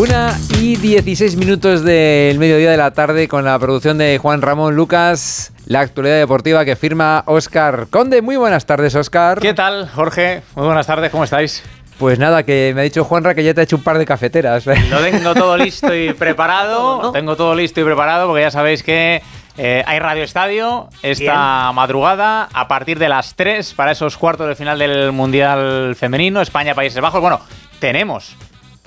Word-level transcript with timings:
Una 0.00 0.34
y 0.58 0.76
16 0.76 1.36
minutos 1.36 1.84
del 1.84 2.38
mediodía 2.38 2.70
de 2.70 2.78
la 2.78 2.90
tarde 2.92 3.28
con 3.28 3.44
la 3.44 3.58
producción 3.58 3.98
de 3.98 4.16
Juan 4.16 4.40
Ramón 4.40 4.74
Lucas, 4.74 5.52
la 5.66 5.80
actualidad 5.80 6.16
deportiva 6.16 6.64
que 6.64 6.74
firma 6.74 7.22
Oscar 7.26 7.86
Conde. 7.90 8.22
Muy 8.22 8.36
buenas 8.36 8.64
tardes, 8.64 8.94
Oscar. 8.94 9.40
¿Qué 9.40 9.52
tal, 9.52 9.90
Jorge? 9.90 10.40
Muy 10.54 10.64
buenas 10.64 10.86
tardes, 10.86 11.10
¿cómo 11.10 11.24
estáis? 11.24 11.62
Pues 11.98 12.18
nada, 12.18 12.44
que 12.44 12.72
me 12.74 12.80
ha 12.80 12.84
dicho 12.84 13.04
Juanra 13.04 13.34
que 13.34 13.44
ya 13.44 13.52
te 13.52 13.60
ha 13.60 13.64
hecho 13.64 13.76
un 13.76 13.82
par 13.82 13.98
de 13.98 14.06
cafeteras. 14.06 14.64
Lo 14.64 15.00
tengo 15.02 15.34
todo 15.34 15.54
listo 15.58 15.94
y 15.94 16.14
preparado. 16.14 17.12
Tengo 17.12 17.36
todo 17.36 17.54
listo 17.54 17.82
y 17.82 17.84
preparado 17.84 18.26
porque 18.26 18.40
ya 18.40 18.50
sabéis 18.50 18.82
que 18.82 19.20
eh, 19.58 19.84
hay 19.86 19.98
Radio 19.98 20.24
Estadio 20.24 20.88
esta 21.02 21.72
madrugada 21.72 22.48
a 22.54 22.68
partir 22.68 22.98
de 22.98 23.10
las 23.10 23.34
3 23.34 23.74
para 23.74 23.92
esos 23.92 24.16
cuartos 24.16 24.48
de 24.48 24.54
final 24.54 24.78
del 24.78 25.12
Mundial 25.12 25.94
Femenino, 25.94 26.40
España-Países 26.40 27.02
Bajos. 27.02 27.20
Bueno, 27.20 27.40
tenemos 27.80 28.34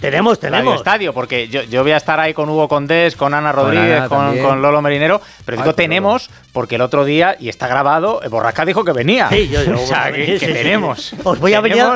tenemos, 0.03 0.37
tenemos. 0.37 0.65
Radio 0.65 0.75
Estadio, 0.75 1.13
porque 1.13 1.47
yo, 1.47 1.63
yo, 1.63 1.81
voy 1.81 1.93
a 1.93 1.97
estar 1.97 2.19
ahí 2.19 2.33
con 2.33 2.49
Hugo 2.49 2.67
Condés, 2.67 3.15
con 3.15 3.33
Ana 3.33 3.53
Rodríguez, 3.53 4.03
con, 4.09 4.37
con, 4.39 4.61
Lolo 4.61 4.81
Merinero, 4.81 5.21
pero 5.45 5.57
digo 5.57 5.73
tenemos, 5.73 6.29
porque 6.51 6.75
el 6.75 6.81
otro 6.81 7.05
día, 7.05 7.37
y 7.39 7.47
está 7.47 7.69
grabado, 7.69 8.19
Borrasca 8.29 8.65
dijo 8.65 8.83
que 8.83 8.91
venía. 8.91 9.29
Sí, 9.29 9.47
yo, 9.47 9.63
yo 9.63 9.75
O 9.83 9.87
sea, 9.87 10.11
que, 10.11 10.37
que 10.37 10.47
tenemos. 10.47 11.13
Os 11.23 11.39
voy 11.39 11.53
a 11.53 11.61
venir 11.61 11.83
a, 11.83 11.95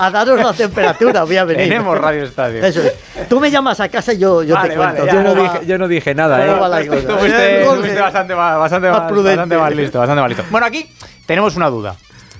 a 0.00 0.10
daros 0.10 0.40
la 0.40 0.54
temperatura, 0.54 1.24
voy 1.24 1.36
a 1.36 1.44
venir. 1.44 1.68
tenemos 1.68 1.98
Radio 1.98 2.24
Estadio. 2.24 2.64
Eso 2.64 2.80
es. 2.82 3.28
Tú 3.28 3.38
me 3.40 3.50
llamas 3.50 3.78
a 3.80 3.90
casa 3.90 4.14
y 4.14 4.18
yo, 4.18 4.42
yo 4.42 4.54
Vale, 4.54 4.70
te 4.70 4.76
cuento. 4.76 5.04
vale, 5.04 5.12
yo, 5.12 5.22
no 5.22 5.34
va. 5.36 5.42
dije, 5.42 5.66
yo 5.66 5.78
no 5.78 5.86
dije 5.88 6.14
nada, 6.14 6.38
¿Cómo 6.38 6.56
¿eh? 6.56 6.60
va 6.60 6.68
la 6.68 6.84
Tú 6.84 7.18
fuiste, 7.18 7.60
Eh, 7.60 7.60
tú 7.60 7.66
Jorge, 7.68 7.82
fuiste 7.82 8.00
bastante, 8.00 8.34
más, 8.34 8.58
bastante, 8.58 8.88
más 8.90 9.00
bastante 9.12 9.56
más 9.58 9.74
listo, 9.74 9.98
bastante 9.98 10.22
más 10.22 10.30
listo. 10.30 10.44
Bueno, 10.50 10.66
aquí 10.66 10.90
tenemos 11.26 11.56
una 11.56 11.68
duda. 11.68 11.94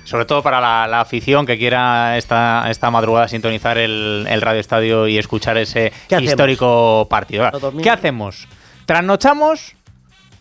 Sobre 0.09 0.25
todo 0.25 0.41
para 0.41 0.59
la, 0.59 0.87
la 0.87 1.01
afición 1.01 1.45
que 1.45 1.55
quiera 1.59 2.17
esta, 2.17 2.65
esta 2.71 2.89
madrugada 2.89 3.27
sintonizar 3.27 3.77
el, 3.77 4.25
el 4.27 4.41
Radio 4.41 4.59
Estadio 4.59 5.07
y 5.07 5.19
escuchar 5.19 5.55
ese 5.59 5.93
histórico 6.19 7.05
partido. 7.07 7.47
¿Qué 7.83 7.91
hacemos? 7.91 8.47
¿Trasnochamos 8.87 9.75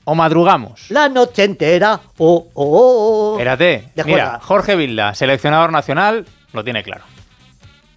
o 0.04 0.14
madrugamos? 0.14 0.90
La 0.90 1.10
noche 1.10 1.44
entera. 1.44 2.00
Oh, 2.16 2.48
oh, 2.54 3.34
oh. 3.34 3.38
Espérate. 3.38 3.90
Mira. 4.06 4.40
Jorge 4.42 4.74
Vilda, 4.74 5.14
seleccionador 5.14 5.70
nacional, 5.70 6.24
lo 6.54 6.64
tiene 6.64 6.82
claro. 6.82 7.04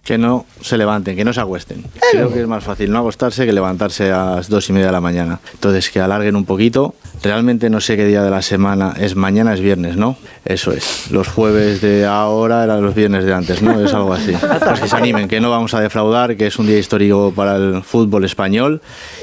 Que 0.04 0.18
no 0.18 0.46
se 0.60 0.76
levanten, 0.76 1.14
que 1.14 1.24
no 1.24 1.32
se 1.32 1.40
acuesten. 1.40 1.84
Creo 2.10 2.32
que 2.32 2.40
es 2.40 2.46
más 2.48 2.64
fácil 2.64 2.90
no 2.90 2.98
acostarse 2.98 3.46
que 3.46 3.52
levantarse 3.52 4.10
a 4.10 4.34
las 4.36 4.48
dos 4.48 4.68
y 4.68 4.72
media 4.72 4.86
de 4.86 4.92
la 4.92 5.00
mañana. 5.00 5.38
Entonces, 5.54 5.90
que 5.90 6.00
alarguen 6.00 6.34
un 6.34 6.44
poquito. 6.44 6.96
Realmente 7.22 7.70
no 7.70 7.80
sé 7.80 7.96
qué 7.96 8.04
día 8.04 8.20
de 8.24 8.30
la 8.30 8.42
semana 8.42 8.94
es. 8.98 9.14
Mañana 9.14 9.54
es 9.54 9.60
viernes, 9.60 9.96
¿no? 9.96 10.16
Eso 10.44 10.72
es. 10.72 11.08
Los 11.12 11.28
jueves 11.28 11.80
de 11.80 12.04
ahora 12.04 12.64
eran 12.64 12.82
los 12.82 12.96
viernes 12.96 13.24
de 13.24 13.32
antes, 13.32 13.62
¿no? 13.62 13.78
Es 13.80 13.94
algo 13.94 14.12
así. 14.12 14.32
Pues 14.72 14.80
que 14.80 14.88
se 14.88 14.96
animen, 14.96 15.28
que 15.28 15.40
no 15.40 15.50
vamos 15.50 15.72
a 15.74 15.80
defraudar, 15.80 16.36
que 16.36 16.46
es 16.48 16.58
un 16.58 16.66
día 16.66 16.78
histórico 16.78 17.32
para 17.34 17.54
el 17.56 17.82
fútbol 17.84 18.24
español 18.24 18.80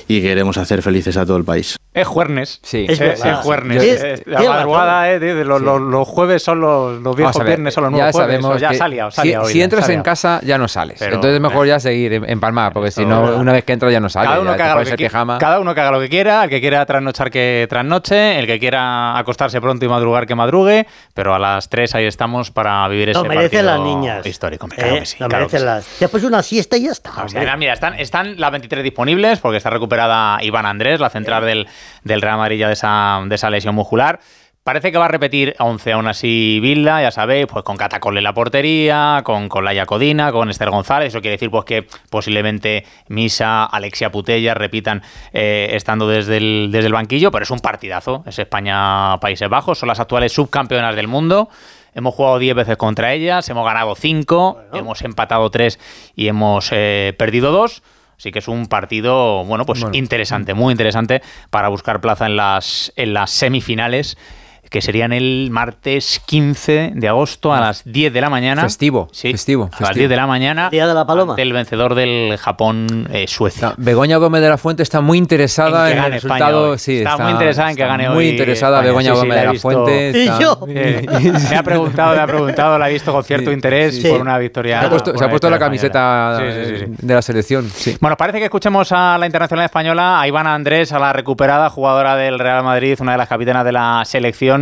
y 0.08 0.22
queremos 0.22 0.58
hacer 0.58 0.82
felices 0.82 1.18
a 1.18 1.26
todo 1.26 1.36
el 1.38 1.44
país. 1.44 1.76
Es 1.94 2.08
jueves. 2.08 2.60
Sí. 2.64 2.86
Es 2.88 3.02
es 3.02 3.20
jueves. 3.42 3.82
Sí. 3.84 3.90
Eh, 3.90 4.24
La 4.28 4.44
madrugada, 4.44 5.12
eh, 5.12 5.20
de- 5.20 5.44
los, 5.44 5.60
los- 5.62 5.82
los 5.82 6.08
jueves 6.08 6.42
son 6.44 6.62
los, 6.62 7.02
los 7.02 7.16
viejos 7.16 7.44
viernes, 7.44 7.74
son 7.74 7.84
los 7.86 7.92
ya 7.92 7.98
nuevos 7.98 8.12
jueves. 8.16 8.36
sabemos 8.42 8.56
o 8.56 8.60
ya 8.60 8.70
que 8.70 8.78
salía, 8.78 9.10
si, 9.12 9.16
salía 9.18 9.42
hoy, 9.42 9.52
si 9.52 9.62
entras 9.62 9.82
salía. 9.86 9.98
en 9.98 10.04
casa 10.04 10.40
ya 10.46 10.58
no 10.58 10.68
sales. 10.72 10.98
Pero- 11.00 11.16
Entonces 11.16 11.40
mejor 11.40 11.68
ya 11.68 11.80
seguir 11.80 12.22
Palma, 12.40 12.72
porque 12.72 12.92
si 12.92 13.06
no, 13.06 13.36
una 13.36 13.52
vez 13.52 13.64
que 13.66 13.74
entras 13.74 13.92
ya 13.92 14.00
no 14.00 14.08
sales. 14.10 14.30
Cada 14.30 14.42
uno, 14.42 14.52
ya 14.52 14.58
que 14.58 14.64
haga 14.64 14.76
lo 14.76 14.86
que 14.98 15.10
cada 15.40 15.60
uno 15.60 15.76
que 15.76 15.82
haga 15.82 15.92
lo 15.92 16.00
que 16.00 16.10
quiera, 16.10 16.44
el 16.46 16.50
que 16.50 16.62
quiera 16.62 16.86
trasnochar 16.86 17.30
que 17.32 17.68
trasnoche, 17.70 18.40
el 18.40 18.48
que 18.48 18.60
quiera 18.60 19.18
acostarse 19.18 19.60
pronto 19.60 19.86
y 19.86 19.90
madrugar 19.90 20.26
que 20.26 20.36
madrugue, 20.36 20.88
pero 21.14 21.34
a 21.36 21.40
las 21.40 21.68
3 21.70 21.96
ahí 21.96 22.06
estamos 22.06 22.52
para 22.52 22.88
vivir 22.88 23.10
ese 23.10 23.20
Lo 23.20 23.26
merecen 23.26 23.66
partido 23.66 23.78
las 23.78 23.80
niñas. 23.82 24.26
histórico. 24.26 24.68
Claro 24.68 24.96
Eh, 24.96 25.00
que 25.00 25.06
sí. 25.06 25.18
Que 25.18 25.28
merecen 25.28 25.60
sí. 25.60 25.66
las. 25.66 26.00
Después 26.00 26.24
una 26.24 26.42
siesta 26.44 26.78
y 26.78 26.84
ya 26.84 26.92
está. 26.92 27.10
O 27.12 27.28
sea, 27.30 27.42
hombre. 27.42 27.58
mira, 27.58 27.74
están, 27.74 27.96
están 28.00 28.40
las 28.40 28.52
23 28.52 28.84
disponibles 28.84 29.40
porque 29.40 29.58
está 29.58 29.70
recuperada 29.70 30.38
Iván 30.44 30.66
Andrés, 30.66 31.00
la 31.00 31.10
central 31.10 31.46
del, 31.46 31.68
del 32.04 32.22
Real 32.22 32.38
Madrid 32.38 32.60
ya 32.60 32.68
de 32.68 32.74
esa, 32.74 33.20
de 33.26 33.36
esa 33.36 33.50
lesión 33.50 33.76
muscular. 33.76 34.20
Parece 34.70 34.92
que 34.92 35.00
va 35.00 35.06
a 35.06 35.08
repetir 35.08 35.56
11 35.58 35.94
aún 35.94 36.08
así 36.08 36.60
Vilda, 36.62 37.02
ya 37.02 37.10
sabéis, 37.10 37.48
pues 37.48 37.64
con 37.64 37.76
Catacole 37.76 38.20
en 38.20 38.24
la 38.24 38.36
portería, 38.36 39.22
con, 39.24 39.50
con 39.50 39.66
Laia 39.66 39.88
Codina, 39.88 40.32
con 40.32 40.48
Esther 40.52 40.70
González. 40.70 41.08
Eso 41.08 41.22
quiere 41.22 41.38
decir 41.38 41.50
pues 41.50 41.66
que 41.66 41.88
posiblemente 42.12 42.86
Misa, 43.08 43.66
Alexia 43.66 44.12
Putella 44.12 44.54
repitan 44.54 45.02
eh, 45.34 45.70
estando 45.72 46.08
desde 46.08 46.38
el, 46.38 46.70
desde 46.72 46.86
el 46.86 46.94
banquillo, 46.94 47.32
pero 47.32 47.42
es 47.42 47.50
un 47.50 47.62
partidazo. 47.62 48.24
Es 48.28 48.38
España-Países 48.38 49.50
Bajos, 49.50 49.80
son 49.80 49.90
las 49.90 50.00
actuales 50.00 50.34
subcampeonas 50.34 50.96
del 50.96 51.08
mundo. 51.08 51.50
Hemos 51.96 52.14
jugado 52.14 52.38
10 52.38 52.56
veces 52.56 52.78
contra 52.78 53.12
ellas, 53.12 53.50
hemos 53.50 53.66
ganado 53.66 53.96
5, 53.96 54.60
hemos 54.74 55.02
empatado 55.02 55.50
3 55.50 55.80
y 56.16 56.28
hemos 56.28 56.70
eh, 56.74 57.16
perdido 57.18 57.52
2. 57.52 57.82
Así 58.20 58.32
que 58.32 58.38
es 58.38 58.48
un 58.48 58.68
partido, 58.68 59.46
bueno, 59.46 59.66
pues 59.66 59.82
Bueno. 59.82 59.98
interesante, 59.98 60.54
muy 60.54 60.74
interesante 60.74 61.24
para 61.50 61.70
buscar 61.70 62.02
plaza 62.02 62.28
en 62.28 62.36
las, 62.36 62.94
en 62.98 63.16
las 63.16 63.32
semifinales, 63.32 64.18
que 64.70 64.82
serían 64.82 65.12
el 65.14 65.50
martes 65.52 66.22
15 66.26 66.92
de 66.96 67.08
agosto 67.08 67.54
a 67.54 67.60
las 67.60 67.84
10 67.86 68.14
de 68.14 68.22
la 68.22 68.30
mañana. 68.30 68.62
Festivo, 68.64 69.08
Sí, 69.12 69.32
festivo, 69.32 69.64
A 69.66 69.70
las 69.70 69.78
festivo. 69.80 69.98
10 70.00 70.10
de 70.10 70.16
la 70.16 70.28
mañana. 70.28 70.70
Día 70.70 70.88
de 70.88 70.94
la 70.94 71.06
Paloma. 71.08 71.36
Del 71.36 71.54
vencedor 71.54 71.96
del 71.96 72.38
Japón-Suecia. 72.38 73.70
Está- 73.70 73.82
Begoña 73.82 74.18
Gómez 74.18 74.42
de 74.42 74.50
la 74.50 74.58
Fuente 74.58 74.84
está 74.84 75.02
muy 75.02 75.18
interesada 75.18 75.88
En 75.90 75.92
que 75.92 75.92
en, 75.92 75.98
el 75.98 76.04
gane 76.04 76.16
España 76.18 76.46
resultado. 76.46 76.78
Sí, 76.78 76.98
Está 77.00 77.18
muy 77.18 77.32
interesada 77.32 77.70
en 77.72 77.76
que 77.76 77.86
gane 77.86 78.10
Muy 78.10 78.18
hoy 78.18 78.28
interesada 78.30 78.78
España. 78.78 78.88
Begoña 78.90 79.10
Sí, 79.10 79.16
sí, 79.16 79.20
Gómez 79.22 79.38
de 79.40 79.46
la 79.46 79.52
visto. 79.52 79.70
Fuente. 79.70 80.12
Y 80.14 80.22
está- 80.28 80.40
yo. 80.40 80.60
Eh, 80.70 81.06
me 81.50 81.56
ha 81.58 81.64
preguntado, 81.64 82.16
me 82.16 82.22
ha 82.22 82.28
preguntado, 82.28 82.78
la 82.78 82.90
he 82.90 82.94
visto 82.94 83.12
con 83.12 83.24
cierto 83.24 83.50
Sí, 83.50 83.54
interés 83.56 84.02
sí. 84.02 84.08
por 84.08 84.22
una 84.22 84.38
victoria. 84.38 84.80
Se 84.82 84.86
ha 84.86 84.90
puesto, 84.90 85.18
se 85.18 85.24
ha 85.26 85.50
la 85.50 85.60
camiseta 85.60 86.32
española. 86.42 86.66
Sí, 86.66 86.70
sí, 86.76 86.80
sí, 86.80 86.86
sí. 86.98 87.06
de 87.08 87.14
la 87.16 87.22
selección. 87.22 87.70
Sí. 87.74 87.98
Bueno, 88.00 88.18
parece 88.18 88.40
que 88.40 88.46
escuchemos 88.46 88.92
a 88.92 89.18
la 89.18 89.26
internacional 89.26 89.66
española, 89.66 90.20
a 90.22 90.28
Ivana 90.28 90.54
Andrés, 90.54 90.92
a 90.92 91.00
la 91.00 91.14
recuperada 91.14 91.70
jugadora 91.70 92.16
del 92.16 92.40
Real 92.40 92.64
Madrid, 92.64 92.98
una 93.00 93.14
de 93.14 93.18
las 93.18 93.28
capitanas 93.30 93.64
de 93.66 93.72
la 93.72 94.04
selección, 94.06 94.59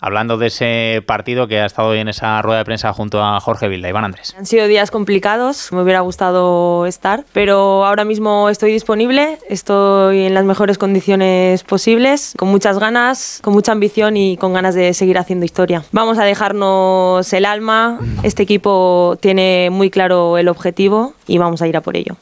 hablando 0.00 0.38
de 0.38 0.46
ese 0.46 1.02
partido 1.06 1.48
que 1.48 1.60
ha 1.60 1.66
estado 1.66 1.88
hoy 1.88 1.98
en 1.98 2.08
esa 2.08 2.40
rueda 2.42 2.58
de 2.58 2.64
prensa 2.64 2.92
junto 2.92 3.22
a 3.22 3.40
Jorge 3.40 3.68
Vilda. 3.68 3.88
Iván 3.88 4.04
Andrés. 4.04 4.34
Han 4.38 4.46
sido 4.46 4.66
días 4.66 4.90
complicados, 4.90 5.72
me 5.72 5.82
hubiera 5.82 6.00
gustado 6.00 6.86
estar, 6.86 7.24
pero 7.32 7.84
ahora 7.84 8.04
mismo 8.04 8.48
estoy 8.48 8.72
disponible, 8.72 9.38
estoy 9.48 10.26
en 10.26 10.34
las 10.34 10.44
mejores 10.44 10.78
condiciones 10.78 11.64
posibles, 11.64 12.34
con 12.36 12.48
muchas 12.48 12.78
ganas, 12.78 13.40
con 13.42 13.52
mucha 13.52 13.72
ambición 13.72 14.16
y 14.16 14.36
con 14.36 14.52
ganas 14.52 14.74
de 14.74 14.94
seguir 14.94 15.18
haciendo 15.18 15.44
historia. 15.44 15.82
Vamos 15.92 16.18
a 16.18 16.24
dejarnos 16.24 17.32
el 17.32 17.44
alma, 17.44 17.98
este 18.22 18.42
equipo 18.42 19.16
tiene 19.20 19.68
muy 19.70 19.90
claro 19.90 20.38
el 20.38 20.48
objetivo 20.48 21.14
y 21.26 21.38
vamos 21.38 21.62
a 21.62 21.68
ir 21.68 21.76
a 21.76 21.80
por 21.80 21.96
ello. 21.96 22.16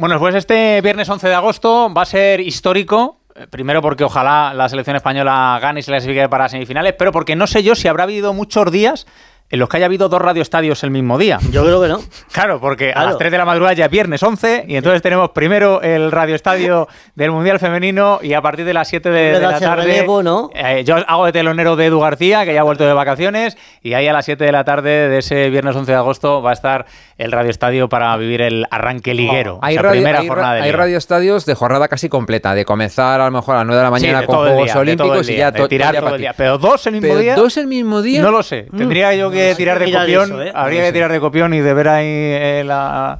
Bueno, 0.00 0.18
pues 0.18 0.34
este 0.34 0.80
viernes 0.80 1.10
11 1.10 1.28
de 1.28 1.34
agosto 1.34 1.92
va 1.92 2.02
a 2.02 2.06
ser 2.06 2.40
histórico. 2.40 3.19
Eh, 3.40 3.46
Primero 3.48 3.82
porque 3.82 4.04
ojalá 4.04 4.52
la 4.54 4.68
selección 4.68 4.96
española 4.96 5.58
gane 5.60 5.80
y 5.80 5.82
se 5.82 5.90
clasifique 5.90 6.28
para 6.28 6.48
semifinales, 6.48 6.94
pero 6.98 7.12
porque 7.12 7.36
no 7.36 7.46
sé 7.46 7.62
yo 7.62 7.74
si 7.74 7.88
habrá 7.88 8.04
habido 8.04 8.32
muchos 8.32 8.70
días 8.70 9.06
en 9.50 9.58
los 9.58 9.68
que 9.68 9.76
haya 9.78 9.86
habido 9.86 10.08
dos 10.08 10.22
radioestadios 10.22 10.82
el 10.84 10.90
mismo 10.92 11.18
día. 11.18 11.38
Yo 11.50 11.64
creo 11.64 11.82
que 11.82 11.88
no. 11.88 12.00
Claro, 12.32 12.60
porque 12.60 12.90
a 12.90 12.92
Claro. 12.94 13.08
las 13.08 13.18
3 13.18 13.32
de 13.32 13.38
la 13.38 13.44
madrugada 13.44 13.74
ya 13.74 13.84
es 13.86 13.90
viernes 13.90 14.22
11 14.22 14.64
y 14.68 14.76
entonces 14.76 15.02
tenemos 15.02 15.30
primero 15.30 15.82
el 15.82 16.12
radioestadio 16.12 16.86
del 17.16 17.32
Mundial 17.32 17.58
Femenino 17.58 18.20
y 18.22 18.32
a 18.34 18.40
partir 18.42 18.64
de 18.64 18.72
las 18.74 18.88
7 18.88 19.10
de, 19.10 19.32
de 19.32 19.40
la 19.40 19.58
tarde 19.58 19.84
relevo, 19.86 20.22
¿no? 20.22 20.50
eh, 20.54 20.84
yo 20.84 20.96
hago 21.06 21.26
de 21.26 21.32
telonero 21.32 21.74
de 21.76 21.86
Edu 21.86 21.98
García, 22.00 22.44
que 22.44 22.54
ya 22.54 22.60
ha 22.60 22.64
vuelto 22.64 22.84
de 22.86 22.92
vacaciones 22.92 23.56
y 23.82 23.94
ahí 23.94 24.06
a 24.06 24.12
las 24.12 24.24
7 24.24 24.44
de 24.44 24.52
la 24.52 24.62
tarde 24.64 25.08
de 25.08 25.18
ese 25.18 25.50
viernes 25.50 25.74
11 25.74 25.90
de 25.92 25.98
agosto 25.98 26.40
va 26.42 26.50
a 26.50 26.52
estar 26.52 26.86
el 27.18 27.32
radioestadio 27.32 27.88
para 27.88 28.16
vivir 28.16 28.40
el 28.42 28.66
arranque 28.70 29.12
liguero, 29.14 29.58
Hay, 29.62 29.74
esa 29.74 29.82
radio- 29.82 29.92
primera 30.00 30.20
hay 30.20 30.28
jornada 30.28 30.54
de 30.54 30.62
hay 30.62 30.72
radioestadios 30.72 31.44
de 31.44 31.54
jornada 31.54 31.88
casi 31.88 32.08
completa, 32.08 32.54
de 32.54 32.64
comenzar 32.64 33.20
a 33.20 33.24
lo 33.26 33.30
mejor 33.32 33.56
a 33.56 33.58
las 33.58 33.66
9 33.66 33.76
de 33.82 33.90
la 33.90 33.96
Sí, 33.98 34.02
mañana 34.04 34.20
de 34.20 34.26
con 34.26 34.36
Juegos 34.36 34.54
día, 34.56 34.64
de 34.64 34.70
todo 34.72 34.80
Olímpicos 34.80 35.28
y 35.28 35.36
ya 35.36 35.50
de 35.50 35.68
tirar 35.68 35.96
todo 35.96 36.14
el 36.14 36.20
día. 36.20 36.34
Pero 36.36 36.58
dos 36.58 36.86
el 36.86 36.92
mismo 36.94 37.08
Pero 37.08 37.20
día. 37.20 37.34
dos 37.34 37.56
el 37.56 37.66
mismo 37.66 38.00
día. 38.02 38.22
No 38.22 38.30
lo 38.30 38.42
sé. 38.42 38.66
Tendría 38.76 39.12
yo 39.14 39.30
que 39.30 39.39
Sé 39.50 39.54
tirar 39.56 39.78
de 39.78 39.92
copión. 39.92 40.24
eso, 40.24 40.42
¿eh? 40.42 40.52
Habría 40.54 40.82
que 40.84 40.92
tirar 40.92 41.10
de 41.12 41.20
copión 41.20 41.54
y 41.54 41.60
de 41.60 41.74
ver 41.74 41.88
ahí 41.88 42.06
eh, 42.06 42.62
la. 42.64 43.18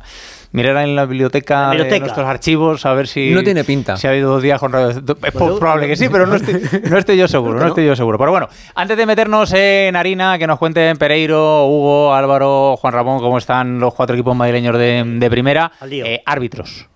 Mirar 0.53 0.79
en 0.79 0.97
la 0.97 1.05
biblioteca, 1.07 1.55
La 1.61 1.67
de 1.67 1.71
biblioteca. 1.77 2.01
nuestros 2.07 2.27
archivos 2.27 2.85
a 2.85 2.93
ver 2.93 3.07
si. 3.07 3.31
No 3.31 3.45
tiene 3.45 3.63
pinta. 3.63 3.97
Si 3.97 4.09
ha 4.09 4.11
habido 4.11 4.33
dos 4.33 4.43
días 4.43 4.59
con 4.59 4.73
radio. 4.73 4.89
Es 4.91 5.01
Bueno, 5.05 5.59
probable 5.61 5.87
que 5.87 5.95
sí, 5.95 6.09
pero 6.09 6.27
no 6.27 6.35
estoy, 6.35 6.61
no 6.91 6.99
estoy 6.99 7.17
yo 7.17 7.29
seguro. 7.29 7.55
No 7.55 7.61
¿no? 7.61 7.67
estoy 7.69 7.87
yo 7.87 7.95
seguro. 7.95 8.19
Pero 8.19 8.33
bueno, 8.33 8.49
antes 8.75 8.97
de 8.97 9.07
meternos 9.07 9.53
en 9.53 9.95
harina, 9.95 10.39
que 10.39 10.49
nos 10.49 10.59
cuenten 10.59 10.97
Pereiro, 10.97 11.67
Hugo, 11.67 12.13
Álvaro, 12.15 12.77
Juan 12.79 12.93
Ramón, 12.93 13.21
cómo 13.21 13.39
están 13.39 13.79
los 13.79 13.95
cuatro 13.95 14.17
equipos 14.17 14.35
madrileños 14.35 14.77
de, 14.77 15.05
de 15.07 15.31
primera. 15.31 15.71
Al 15.79 15.89
lío. 15.91 16.05
eh, 16.05 16.21
árbitros 16.27 16.89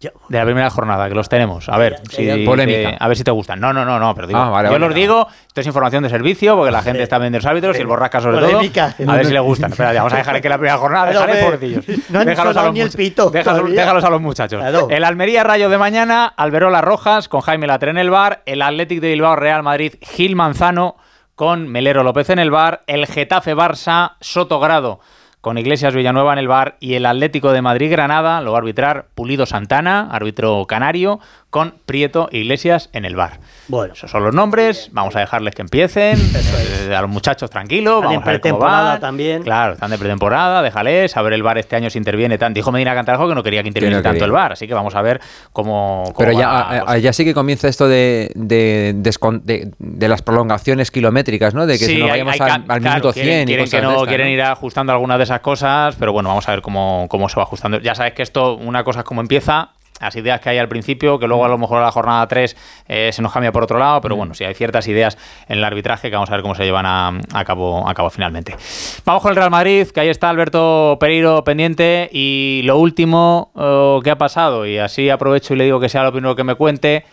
Yo- 0.00 0.10
de 0.28 0.38
la 0.38 0.44
primera 0.44 0.70
jornada, 0.70 1.08
que 1.08 1.14
los 1.16 1.28
tenemos. 1.28 1.68
A 1.68 1.76
ver, 1.76 2.00
si, 2.08 2.24
ya. 2.24 2.36
Polémica. 2.46 2.90
te- 2.90 2.96
a 3.00 3.08
ver 3.08 3.16
si 3.16 3.24
te 3.24 3.32
gustan. 3.32 3.58
No, 3.58 3.72
no, 3.72 3.84
no, 3.84 3.98
no, 3.98 4.14
pero 4.14 4.28
digo, 4.28 4.38
Ah, 4.38 4.48
vale, 4.48 4.68
yo 4.68 4.72
vale. 4.74 4.86
los 4.86 4.94
digo, 4.94 5.26
esto 5.48 5.60
es 5.60 5.66
información 5.66 6.04
de 6.04 6.08
servicio, 6.08 6.54
porque 6.56 6.70
la 6.70 6.82
gente 6.82 7.02
está 7.02 7.18
viendo 7.18 7.38
los 7.38 7.46
árbitros 7.46 7.76
y 7.76 7.80
el 7.80 7.88
borrasca 7.88 8.20
sobre 8.20 8.38
Polémica. 8.38 8.94
todo. 8.96 9.10
A 9.10 9.16
ver 9.16 9.26
si 9.26 9.32
le 9.32 9.40
gustan. 9.40 9.72
Espera, 9.72 9.92
vamos 9.94 10.12
a 10.12 10.18
dejar 10.18 10.40
que 10.40 10.48
la 10.48 10.56
primera 10.56 10.78
jornada, 10.78 11.26
pobrecillos. 11.42 11.84
no 12.10 12.20
han 12.20 12.26
déjalos, 12.26 12.56
a 12.56 12.62
los 12.62 12.72
ni 12.74 12.80
el 12.80 12.88
much- 12.90 12.96
pito 12.96 13.30
déjalos, 13.30 14.04
a 14.04 14.10
los 14.10 14.20
muchachos. 14.20 14.60
Claro. 14.60 14.86
El 14.88 15.02
Almería 15.02 15.42
Rayo 15.42 15.68
de 15.68 15.78
mañana, 15.78 16.26
Alberola 16.36 16.80
Rojas 16.80 17.28
con 17.28 17.40
Jaime 17.40 17.66
Latre 17.66 17.90
en 17.90 17.98
el 17.98 18.10
bar, 18.10 18.42
el 18.46 18.62
Athletic 18.62 19.00
de 19.00 19.08
Bilbao 19.08 19.34
Real 19.34 19.64
Madrid 19.64 19.94
Gil 20.00 20.36
Manzano 20.36 20.96
con 21.34 21.66
Melero 21.66 22.04
López 22.04 22.30
en 22.30 22.38
el 22.38 22.52
bar, 22.52 22.82
el 22.86 23.06
Getafe 23.06 23.56
Barça 23.56 24.12
Soto 24.20 24.60
Grado 24.60 25.00
con 25.40 25.58
Iglesias 25.58 25.94
Villanueva 25.94 26.32
en 26.32 26.38
el 26.38 26.48
bar 26.48 26.76
y 26.80 26.94
el 26.94 27.06
Atlético 27.06 27.52
de 27.52 27.62
Madrid 27.62 27.90
Granada 27.90 28.40
lo 28.40 28.52
va 28.52 28.58
a 28.58 28.60
arbitrar 28.60 29.06
Pulido 29.14 29.46
Santana, 29.46 30.08
árbitro 30.10 30.66
canario, 30.66 31.20
con 31.50 31.74
Prieto 31.86 32.28
Iglesias 32.30 32.90
en 32.92 33.06
el 33.06 33.16
bar. 33.16 33.40
Bueno. 33.68 33.94
Esos 33.94 34.10
son 34.10 34.22
los 34.22 34.34
nombres, 34.34 34.90
vamos 34.92 35.16
a 35.16 35.20
dejarles 35.20 35.54
que 35.54 35.62
empiecen, 35.62 36.18
eh, 36.18 36.94
a 36.94 37.00
los 37.00 37.10
muchachos 37.10 37.48
tranquilos, 37.50 37.96
Están 37.96 38.10
vamos 38.10 38.22
en 38.22 38.28
a 38.28 38.32
ver 38.32 38.40
cómo 38.42 38.58
van. 38.58 39.00
también. 39.00 39.42
Claro, 39.42 39.72
están 39.74 39.90
de 39.90 39.96
pretemporada, 39.98 40.62
déjales, 40.62 41.16
a 41.16 41.22
ver 41.22 41.32
el 41.32 41.42
bar 41.42 41.56
este 41.58 41.76
año 41.76 41.88
si 41.88 41.96
interviene 41.98 42.36
tanto. 42.36 42.56
Dijo 42.58 42.70
Medina 42.70 42.94
Cantarajo 42.94 43.28
que 43.28 43.34
no 43.34 43.42
quería 43.42 43.62
que 43.62 43.68
interviniera 43.68 44.00
no 44.00 44.02
tanto 44.02 44.24
el 44.26 44.30
bar, 44.32 44.52
así 44.52 44.66
que 44.68 44.74
vamos 44.74 44.94
a 44.94 45.00
ver 45.02 45.20
cómo... 45.52 46.02
cómo 46.14 46.18
Pero 46.18 46.32
ya, 46.38 46.50
a- 46.50 46.92
a- 46.92 46.98
ya 46.98 47.12
sí 47.14 47.24
que 47.24 47.32
comienza 47.34 47.66
esto 47.68 47.88
de, 47.88 48.30
de, 48.34 48.94
descon- 48.96 49.40
de- 49.42 49.70
de 49.78 50.08
las 50.08 50.20
prolongaciones 50.22 50.90
kilométricas, 50.90 51.54
¿no? 51.54 51.66
De 51.66 51.78
que 51.78 51.86
si 51.86 51.96
Sí, 51.96 52.02
hay- 52.02 52.08
vayamos 52.10 52.34
hay 52.34 52.40
al, 52.40 52.50
al 52.52 52.64
claro, 52.66 52.80
minuto 52.82 53.12
100 53.12 53.24
quieren, 53.24 53.42
y 53.42 53.46
quieren 53.46 53.64
cosas 53.66 53.80
que 53.80 53.86
no 53.86 54.04
quieren 54.06 54.26
¿no? 54.26 54.32
ir 54.34 54.42
ajustando 54.42 54.92
algunas 54.92 55.16
de 55.18 55.24
esas 55.24 55.40
cosas, 55.40 55.96
pero 55.98 56.12
bueno, 56.12 56.28
vamos 56.28 56.46
a 56.48 56.52
ver 56.52 56.62
cómo, 56.62 57.06
cómo 57.08 57.28
se 57.28 57.36
va 57.36 57.42
ajustando. 57.44 57.78
Ya 57.80 57.94
sabes 57.94 58.12
que 58.12 58.22
esto, 58.22 58.54
una 58.56 58.84
cosa 58.84 59.00
es 59.00 59.04
como 59.06 59.20
empieza, 59.20 59.70
las 60.00 60.14
ideas 60.16 60.40
que 60.40 60.48
hay 60.50 60.58
al 60.58 60.68
principio, 60.68 61.18
que 61.18 61.26
luego 61.26 61.44
a 61.44 61.48
lo 61.48 61.58
mejor 61.58 61.78
a 61.78 61.82
la 61.86 61.92
jornada 61.92 62.26
3 62.28 62.56
eh, 62.88 63.10
se 63.12 63.22
nos 63.22 63.32
cambia 63.32 63.52
por 63.52 63.62
otro 63.64 63.78
lado, 63.78 64.00
pero 64.00 64.16
bueno, 64.16 64.34
sí 64.34 64.44
hay 64.44 64.54
ciertas 64.54 64.86
ideas 64.88 65.18
en 65.48 65.58
el 65.58 65.64
arbitraje 65.64 66.08
que 66.10 66.16
vamos 66.16 66.30
a 66.30 66.32
ver 66.34 66.42
cómo 66.42 66.54
se 66.54 66.64
llevan 66.64 66.86
a, 66.86 67.18
a 67.34 67.44
cabo, 67.44 67.88
a 67.88 67.94
cabo 67.94 68.10
finalmente. 68.10 68.56
Vamos 69.04 69.22
con 69.22 69.30
el 69.30 69.36
Real 69.36 69.50
Madrid, 69.50 69.88
que 69.88 70.00
ahí 70.00 70.08
está 70.08 70.30
Alberto 70.30 70.96
Pereiro 71.00 71.42
pendiente, 71.44 72.08
y 72.12 72.62
lo 72.64 72.78
último 72.78 73.50
eh, 73.58 73.98
que 74.04 74.10
ha 74.10 74.18
pasado, 74.18 74.66
y 74.66 74.78
así 74.78 75.10
aprovecho 75.10 75.54
y 75.54 75.56
le 75.56 75.64
digo 75.64 75.80
que 75.80 75.88
sea 75.88 76.02
lo 76.02 76.12
primero 76.12 76.36
que 76.36 76.44
me 76.44 76.54
cuente, 76.54 77.04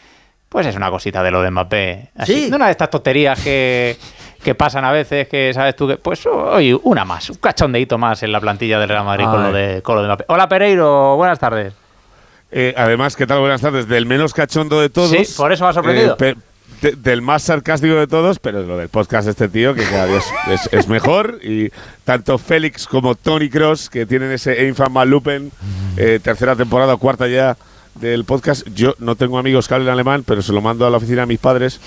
pues 0.50 0.68
es 0.68 0.76
una 0.76 0.90
cosita 0.90 1.22
de 1.24 1.32
lo 1.32 1.42
de 1.42 1.52
Mbappé. 1.52 2.10
Así, 2.16 2.34
Sí. 2.46 2.50
de 2.50 2.56
una 2.56 2.66
de 2.66 2.72
estas 2.72 2.90
tonterías 2.90 3.44
que, 3.44 3.98
que 4.44 4.56
pasan 4.56 4.86
a 4.86 4.92
veces, 4.92 5.28
que 5.28 5.52
sabes 5.54 5.76
tú 5.76 5.88
que. 5.88 5.98
Pues 5.98 6.26
oye, 6.28 6.78
una 6.84 7.04
más, 7.04 7.30
un 7.30 7.38
cachondeito 7.38 7.98
más 7.98 8.24
en 8.24 8.32
la 8.32 8.40
plantilla 8.40 8.80
del 8.80 8.88
Real 8.90 9.04
Madrid 9.04 9.26
con 9.26 9.42
lo, 9.44 9.52
de, 9.52 9.82
con 9.82 9.96
lo 9.96 10.02
de 10.02 10.08
Mbappé. 10.08 10.26
Hola 10.30 10.48
Pereiro, 10.48 11.16
buenas 11.18 11.40
tardes. 11.40 11.74
Eh, 12.58 12.74
además, 12.78 13.18
¿qué 13.18 13.28
tal? 13.28 13.40
Buenas 13.42 13.60
tardes. 13.60 13.86
Del 13.90 14.06
menos 14.06 14.34
cachondo 14.34 14.80
de 14.80 14.88
todos. 14.90 15.10
Sí, 15.10 15.34
por 15.36 15.52
eso 15.52 15.66
me 15.66 15.70
ha 15.72 15.74
sorprendido. 15.74 16.16
Eh, 16.22 16.36
de- 16.82 16.92
del 16.96 17.22
más 17.22 17.44
sarcástico 17.44 17.96
de 17.96 18.08
todos, 18.08 18.40
pero 18.40 18.62
lo 18.64 18.78
del 18.78 18.88
podcast 18.88 19.26
de 19.26 19.32
este 19.32 19.50
tío, 19.50 19.74
que 19.74 19.84
cada 19.84 20.06
día 20.06 20.18
es, 20.20 20.26
es- 20.66 20.74
es 20.74 20.88
mejor. 20.88 21.40
Y 21.44 21.70
tanto 22.06 22.38
Félix 22.38 22.88
como 22.88 23.16
Tony 23.16 23.50
Cross, 23.50 23.90
que 23.90 24.06
tienen 24.06 24.32
ese 24.32 24.66
infama 24.68 25.04
Lupen, 25.04 25.52
eh, 25.98 26.20
tercera 26.24 26.56
temporada 26.56 26.94
o 26.94 26.98
cuarta 26.98 27.28
ya 27.28 27.58
del 27.96 28.26
podcast. 28.26 28.68
Yo 28.76 28.96
no 29.00 29.16
tengo 29.16 29.38
amigos 29.38 29.68
que 29.68 29.74
hablen 29.74 29.90
alemán, 29.90 30.24
pero 30.26 30.42
se 30.42 30.54
lo 30.54 30.62
mando 30.62 30.86
a 30.86 30.90
la 30.90 30.98
oficina 30.98 31.24
a 31.24 31.26
mis 31.26 31.40
padres, 31.40 31.80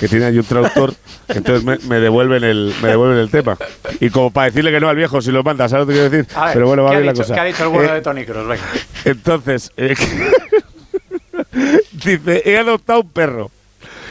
que 0.00 0.08
tienen 0.08 0.28
allí 0.28 0.38
un 0.38 0.44
traductor. 0.44 0.94
entonces 1.28 1.64
me, 1.64 1.78
me 1.88 2.00
devuelven 2.00 2.44
el, 2.44 2.74
me 2.82 2.88
devuelven 2.88 3.18
el 3.18 3.30
tema. 3.30 3.56
Y 4.00 4.10
como 4.10 4.30
para 4.30 4.46
decirle 4.46 4.70
que 4.70 4.80
no 4.80 4.88
al 4.88 4.96
viejo, 4.96 5.20
si 5.20 5.30
lo 5.32 5.42
manda, 5.42 5.68
¿sabes 5.68 5.86
lo 5.86 5.92
que 5.92 5.98
quiero 5.98 6.10
decir? 6.10 6.36
A 6.36 6.46
ver, 6.46 6.54
pero 6.54 6.66
bueno, 6.68 6.84
va 6.84 6.90
¿qué 6.90 6.96
ha 6.96 7.00
bien 7.00 7.14
la 7.14 7.20
cosa. 7.20 7.34
¿Qué 7.34 7.40
ha 7.40 7.44
dicho 7.44 7.62
el 7.64 7.68
bueno 7.70 7.90
Eh, 7.90 7.94
de 7.94 8.00
Tony? 8.02 8.24
Venga. 8.24 8.58
entonces, 9.04 9.72
eh, 9.76 9.94
dice, 11.92 12.42
he 12.44 12.58
adoptado 12.58 13.00
un 13.00 13.10
perro. 13.10 13.50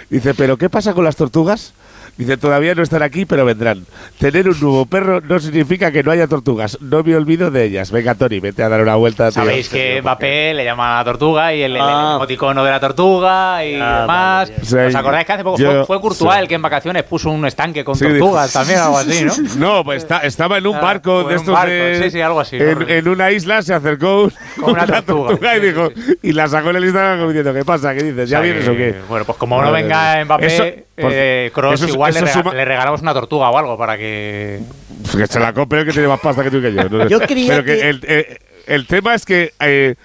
Dice, 0.10 0.34
pero 0.34 0.58
¿qué 0.58 0.70
pasa 0.70 0.94
con 0.94 1.04
las 1.04 1.16
tortugas? 1.16 1.74
Dice, 2.18 2.38
todavía 2.38 2.74
no 2.76 2.82
están 2.82 3.04
aquí, 3.04 3.26
pero 3.26 3.44
vendrán. 3.44 3.86
Tener 4.20 4.48
un 4.48 4.58
nuevo 4.62 4.86
perro 4.86 5.20
no 5.20 5.38
significa 5.40 5.92
que 5.92 6.02
no 6.02 6.12
haya 6.12 6.28
tortugas. 6.28 6.78
No 6.80 7.04
me 7.04 7.14
olvido 7.14 7.52
de 7.52 7.66
ellas. 7.66 7.92
Venga, 7.92 8.16
Tony, 8.16 8.40
vete 8.40 8.64
a 8.64 8.70
dar 8.70 8.80
una 8.82 8.96
vuelta. 8.96 9.26
tío. 9.32 9.42
Sabéis 9.44 9.68
que 9.68 10.02
Mbappé 10.02 10.54
le 10.54 10.64
llama 10.64 10.96
a 10.96 11.00
la 11.00 11.04
tortuga 11.04 11.54
y 11.54 11.62
el, 11.62 11.76
el 11.76 11.82
Ah. 11.82 12.14
emoticono 12.16 12.64
de 12.64 12.72
la 12.72 12.80
tortuga 12.80 13.66
y 13.66 13.76
Ah, 13.76 14.02
demás. 14.02 14.08
vale, 14.08 14.52
bien. 14.56 14.66
Sí, 14.66 14.78
¿Os 14.78 14.96
acordáis 14.96 15.26
que 15.26 15.34
hace 15.34 15.44
poco 15.44 15.58
yo- 15.58 15.72
fue, 15.72 15.86
fue 15.86 16.02
Courtois 16.02 16.34
sí. 16.36 16.40
el 16.40 16.48
que 16.48 16.56
en 16.56 16.62
vacaciones 16.62 17.04
puso 17.04 17.30
un 17.32 17.46
estanque 17.46 17.84
con 17.84 17.96
Sí, 17.96 18.06
tortugas 18.06 18.54
también, 18.54 18.80
algo 18.80 18.98
así, 18.98 19.26
¿no? 19.26 19.34
No, 19.58 19.84
pues 19.84 20.04
está- 20.04 20.20
estaba 20.20 20.58
en 20.58 20.68
un 20.68 20.76
Ah, 20.78 20.82
barco 20.82 21.20
de 21.20 21.26
un 21.26 21.32
estos 21.42 21.54
barco, 21.54 21.70
de- 21.74 22.00
sí, 22.04 22.12
sí, 22.12 22.22
algo 22.22 22.40
así, 22.40 22.56
En, 22.56 22.80
¿no? 22.80 22.88
en 22.88 23.08
una 23.10 23.32
isla 23.32 23.62
se 23.62 23.74
acercó 23.74 24.32
Con 24.62 24.72
una 24.72 24.86
tortuga. 24.88 25.58
y 25.58 25.60
Sí, 25.60 25.66
dijo 25.68 25.90
y 26.24 26.32
la 26.32 26.48
sacó 26.48 26.70
en 26.70 26.78
el 26.78 26.86
Instagram 26.86 27.28
diciendo 27.28 27.54
¿qué 27.54 27.66
pasa? 27.66 27.94
¿Qué 27.94 28.04
dices? 28.04 28.30
¿Ya 28.30 28.40
O 28.40 28.42
sea 28.42 28.54
vienes 28.54 28.64
que, 28.64 28.72
o 28.72 28.78
qué? 28.78 28.96
Bueno, 29.10 29.26
pues 29.26 29.38
como 29.38 29.62
no 29.62 29.70
venga. 29.72 30.24
Mbappé, 30.24 30.46
Eso- 30.46 30.64
eh, 30.98 31.52
eso 31.56 31.74
es- 31.86 31.94
igual 31.94 32.14
le, 32.14 32.20
eso 32.20 32.26
rega- 32.28 32.34
suma- 32.42 32.54
le 32.54 32.66
regalamos 32.66 33.02
una 33.02 33.14
tortuga 33.14 33.50
o 33.50 33.58
algo 33.58 33.78
para 33.78 33.98
que... 33.98 34.60
Pues 35.04 35.16
que 35.16 35.28
se 35.28 35.40
la 35.40 35.54
compre 35.54 35.82
el 35.82 35.86
que 35.86 35.92
tiene 35.94 36.08
más 36.08 36.20
pasta 36.20 36.44
que 36.44 36.52
tú 36.52 36.58
y 36.58 36.62
que 36.62 36.74
yo. 36.74 36.90
no 36.90 37.04
sé. 37.04 37.10
Yo 37.10 37.20
creía 37.22 37.50
Pero 37.50 37.64
que, 37.66 37.78
que- 37.78 37.90
el, 37.90 38.02
eh, 38.08 38.38
el 38.68 38.88
tema 38.88 39.14
es 39.14 39.26
que. 39.26 39.54
Eh, 39.60 39.96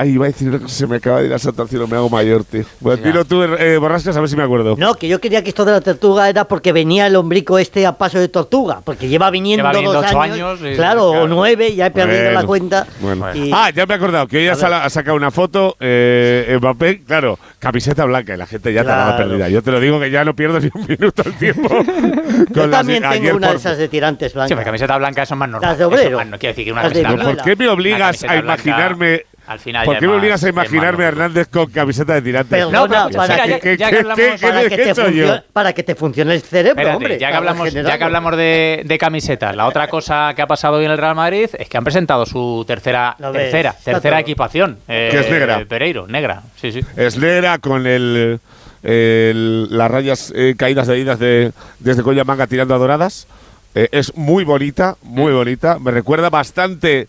Ay, 0.00 0.12
iba 0.12 0.24
a 0.24 0.28
decir 0.28 0.50
cosa, 0.58 0.68
se 0.74 0.86
me 0.86 0.96
acaba 0.96 1.20
de 1.20 1.26
ir 1.26 1.34
a 1.34 1.38
saltar 1.38 1.64
al 1.64 1.68
cielo, 1.68 1.86
me 1.86 1.94
hago 1.96 2.08
mayor, 2.08 2.42
tío. 2.44 2.64
Bueno, 2.80 3.02
dilo 3.02 3.24
tú, 3.26 3.42
eh, 3.42 3.76
Borrascas, 3.76 4.16
a 4.16 4.20
ver 4.20 4.30
si 4.30 4.36
me 4.36 4.42
acuerdo. 4.42 4.74
No, 4.78 4.94
que 4.94 5.08
yo 5.08 5.20
quería 5.20 5.42
que 5.42 5.50
esto 5.50 5.66
de 5.66 5.72
la 5.72 5.82
tortuga 5.82 6.28
era 6.30 6.44
porque 6.44 6.72
venía 6.72 7.06
el 7.06 7.16
hombrico 7.16 7.58
este 7.58 7.84
a 7.86 7.92
paso 7.98 8.18
de 8.18 8.28
tortuga, 8.28 8.80
porque 8.82 9.08
lleva 9.08 9.28
viniendo, 9.30 9.62
Lleva 9.62 9.72
viniendo 9.72 10.00
dos 10.00 10.06
ocho 10.10 10.20
años, 10.22 10.36
años 10.36 10.60
y- 10.72 10.76
claro, 10.76 11.10
claro. 11.10 11.24
o 11.24 11.28
nueve, 11.28 11.74
ya 11.74 11.86
he 11.86 11.90
perdido 11.90 12.22
Bueno, 12.22 12.40
la 12.40 12.46
cuenta. 12.46 12.86
bueno. 13.00 13.34
y- 13.34 13.50
Ah, 13.52 13.68
ya 13.74 13.84
me 13.84 13.92
he 13.92 13.96
acordado 13.98 14.26
que 14.26 14.38
hoy 14.38 14.48
ha, 14.48 14.54
sacado 14.88 15.16
una 15.16 15.30
foto, 15.30 15.76
eh, 15.80 16.56
Mbappé, 16.58 17.02
claro, 17.02 17.38
camiseta 17.58 18.06
blanca 18.06 18.32
y 18.34 18.38
la 18.38 18.46
gente 18.46 18.72
ya 18.72 18.80
te 18.82 18.88
la 18.88 18.94
Claro. 19.04 19.16
perdida. 19.28 19.48
Yo 19.50 19.62
te 19.62 19.70
lo 19.70 19.80
digo 19.80 20.00
que 20.00 20.10
ya 20.10 20.24
no 20.24 20.34
pierdo 20.34 20.60
ni 20.60 20.70
un 20.74 20.86
minuto 20.86 21.22
el 21.26 21.34
tiempo. 21.34 21.68
yo 22.54 22.66
las- 22.66 22.70
también 22.70 23.02
tengo 23.10 23.36
una 23.36 23.48
por- 23.48 23.56
de 23.56 23.60
esas 23.60 23.76
de 23.76 23.88
tirantes 23.88 24.32
Sí, 24.32 24.36
blancas. 24.36 24.56
pero 24.56 24.64
camiseta 24.64 24.96
blanca 24.96 25.22
eso 25.24 25.34
es 25.34 25.38
más 25.38 25.48
normal. 25.50 25.68
Las 25.70 25.78
de 25.78 25.84
obrero. 25.84 26.16
más- 26.16 26.26
no 26.26 26.38
quiero 26.38 26.52
decir 26.52 26.64
que 26.64 26.72
una 26.72 26.84
Las 26.84 26.94
de. 26.94 27.02
¿Por 27.04 27.42
qué 27.42 27.56
me 27.56 27.68
obligas 27.68 28.24
a 28.24 28.26
blanca, 28.26 28.38
imaginarme 28.44 29.24
al 29.50 29.58
final 29.58 29.84
¿Por 29.84 29.98
qué 29.98 30.06
me 30.06 30.14
obligas 30.14 30.44
a 30.44 30.48
imaginarme 30.48 31.04
a. 31.04 31.08
Hernández 31.08 31.48
con 31.48 31.66
camiseta 31.70 32.14
de 32.14 32.22
tirantes? 32.22 32.50
Perdona, 32.50 32.78
No, 32.78 32.88
pero 33.08 33.16
para, 33.16 33.42
que, 33.42 33.48
ya- 33.50 33.58
¿Qué- 33.60 33.76
ya 33.76 33.86
qué- 33.86 33.96
que 33.96 33.98
hablamos- 34.00 34.16
qué- 34.16 34.38
para 34.46 34.62
que 34.68 34.76
te 34.76 34.94
funcione, 34.94 35.42
para 35.52 35.72
que 35.72 35.82
te 35.82 35.94
funcione 35.96 36.34
el 36.34 36.40
cerebro, 36.42 36.70
Espérate, 36.70 36.96
hombre. 36.96 37.18
ya, 37.18 37.30
que 37.30 37.34
hablamos, 37.36 37.64
ya 37.66 37.70
generarlo. 37.72 37.98
que 37.98 38.04
hablamos 38.04 38.36
de, 38.36 38.82
de 38.84 38.98
camisetas, 38.98 39.56
la 39.56 39.66
otra 39.66 39.88
cosa 39.88 40.32
que 40.36 40.42
ha 40.42 40.46
pasado 40.46 40.76
hoy 40.76 40.84
en 40.84 40.92
el 40.92 40.98
Real 40.98 41.16
Madrid 41.16 41.48
es 41.58 41.68
que 41.68 41.76
han 41.76 41.82
presentado 41.82 42.26
su 42.26 42.64
tercera 42.66 43.16
tercera, 43.32 43.74
tercera 43.84 44.20
equipación. 44.20 44.78
eh, 44.86 45.08
Que 45.10 45.18
es 45.20 45.30
negra. 45.30 45.64
Pereiro, 45.68 46.06
negra. 46.06 46.42
Sí, 46.54 46.70
sí. 46.70 46.80
Es 46.96 47.18
negra 47.18 47.58
con 47.58 47.86
el, 47.88 48.38
el- 48.84 49.76
las 49.76 49.90
rayas 49.90 50.32
eh, 50.34 50.54
caídas 50.56 50.86
de 50.86 50.98
idas 50.98 51.18
de, 51.18 51.52
desde 51.78 52.02
cuello 52.02 52.22
a 52.22 52.24
manga 52.24 52.46
tirando 52.46 52.74
a 52.74 52.78
doradas. 52.78 53.26
Eh, 53.74 53.88
es 53.92 54.16
muy 54.16 54.44
bonita, 54.44 54.96
muy 55.02 55.32
bonita. 55.32 55.78
Me 55.78 55.90
recuerda 55.90 56.30
bastante 56.30 57.08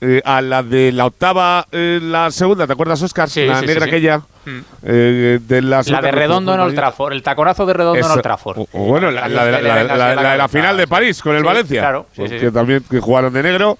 eh, 0.00 0.20
a 0.24 0.40
la 0.42 0.62
de 0.62 0.92
la 0.92 1.06
octava, 1.06 1.66
eh, 1.72 1.98
la 2.02 2.30
segunda, 2.30 2.66
¿te 2.66 2.72
acuerdas, 2.74 3.00
Oscar? 3.02 3.28
Sí, 3.30 3.46
la 3.46 3.60
sí, 3.60 3.66
negra 3.66 3.84
sí, 3.84 3.90
sí. 3.90 3.96
aquella. 3.96 4.18
Mm. 4.44 4.58
eh, 4.84 5.38
de 5.42 5.62
la, 5.62 5.82
La 5.86 6.00
de 6.00 6.12
Redondo 6.12 6.54
en 6.54 6.60
Old. 6.60 6.74
Trafford, 6.74 7.12
el 7.14 7.22
taconazo 7.22 7.66
de 7.66 7.72
Redondo 7.72 7.98
en 7.98 8.04
Esa- 8.04 8.12
Old 8.14 8.22
Trafford. 8.22 8.58
o- 8.58 8.68
o 8.72 8.84
bueno, 8.84 9.10
la, 9.10 9.26
la 9.28 9.44
de 9.44 9.62
la, 9.62 10.32
de 10.32 10.38
la 10.38 10.48
final 10.48 10.76
de 10.76 10.86
París 10.86 11.20
con 11.20 11.34
el 11.34 11.40
sí. 11.40 11.46
Valencia. 11.46 11.80
Claro, 11.80 12.06
sí, 12.14 12.22
sí, 12.28 12.34
que 12.38 12.46
sí. 12.46 12.50
también 12.52 12.84
que 12.88 13.00
jugaron 13.00 13.32
de 13.32 13.42
negro. 13.42 13.78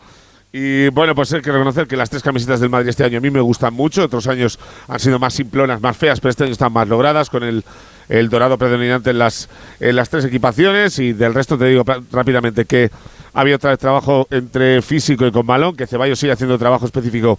Y 0.52 0.88
bueno, 0.88 1.14
pues 1.14 1.30
hay 1.34 1.42
que 1.42 1.52
reconocer 1.52 1.86
que 1.86 1.96
las 1.98 2.08
tres 2.08 2.22
camisetas 2.22 2.60
del 2.60 2.70
Madrid 2.70 2.88
este 2.88 3.04
año 3.04 3.18
a 3.18 3.20
mí 3.20 3.30
me 3.30 3.40
gustan 3.40 3.74
mucho. 3.74 4.04
Otros 4.04 4.26
años 4.26 4.58
han 4.88 4.98
sido 4.98 5.18
más 5.18 5.34
simplonas, 5.34 5.82
más 5.82 5.96
feas, 5.96 6.18
pero 6.18 6.30
este 6.30 6.44
año 6.44 6.52
están 6.52 6.72
más 6.72 6.88
logradas 6.88 7.28
con 7.28 7.42
el, 7.42 7.62
el 8.08 8.30
dorado 8.30 8.56
predominante 8.56 9.10
en 9.10 9.18
las, 9.18 9.50
en 9.80 9.94
las 9.96 10.08
tres 10.08 10.24
equipaciones. 10.24 10.98
Y 10.98 11.12
del 11.12 11.34
resto 11.34 11.58
te 11.58 11.66
digo 11.66 11.84
rápidamente 12.10 12.64
que 12.64 12.90
ha 13.36 13.40
habido 13.42 13.56
otra 13.56 13.70
vez 13.70 13.78
trabajo 13.78 14.26
entre 14.30 14.80
físico 14.80 15.26
y 15.26 15.30
con 15.30 15.46
balón, 15.46 15.76
que 15.76 15.86
Ceballos 15.86 16.18
sigue 16.18 16.32
haciendo 16.32 16.58
trabajo 16.58 16.86
específico 16.86 17.38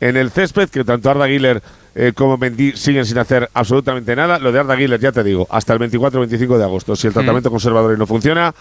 en 0.00 0.16
el 0.16 0.30
césped, 0.30 0.68
que 0.68 0.84
tanto 0.84 1.10
Arda 1.10 1.26
Güler 1.26 1.60
eh, 1.94 2.12
como 2.14 2.36
Mendy 2.38 2.72
siguen 2.76 3.04
sin 3.04 3.18
hacer 3.18 3.50
absolutamente 3.52 4.14
nada. 4.16 4.38
Lo 4.38 4.52
de 4.52 4.60
Arda 4.60 4.76
Güler, 4.76 5.00
ya 5.00 5.12
te 5.12 5.22
digo, 5.24 5.46
hasta 5.50 5.72
el 5.74 5.80
24-25 5.80 6.56
de 6.58 6.64
agosto. 6.64 6.96
Si 6.96 7.08
el 7.08 7.12
tratamiento 7.12 7.50
conservador 7.50 7.98
no 7.98 8.06
funciona, 8.06 8.54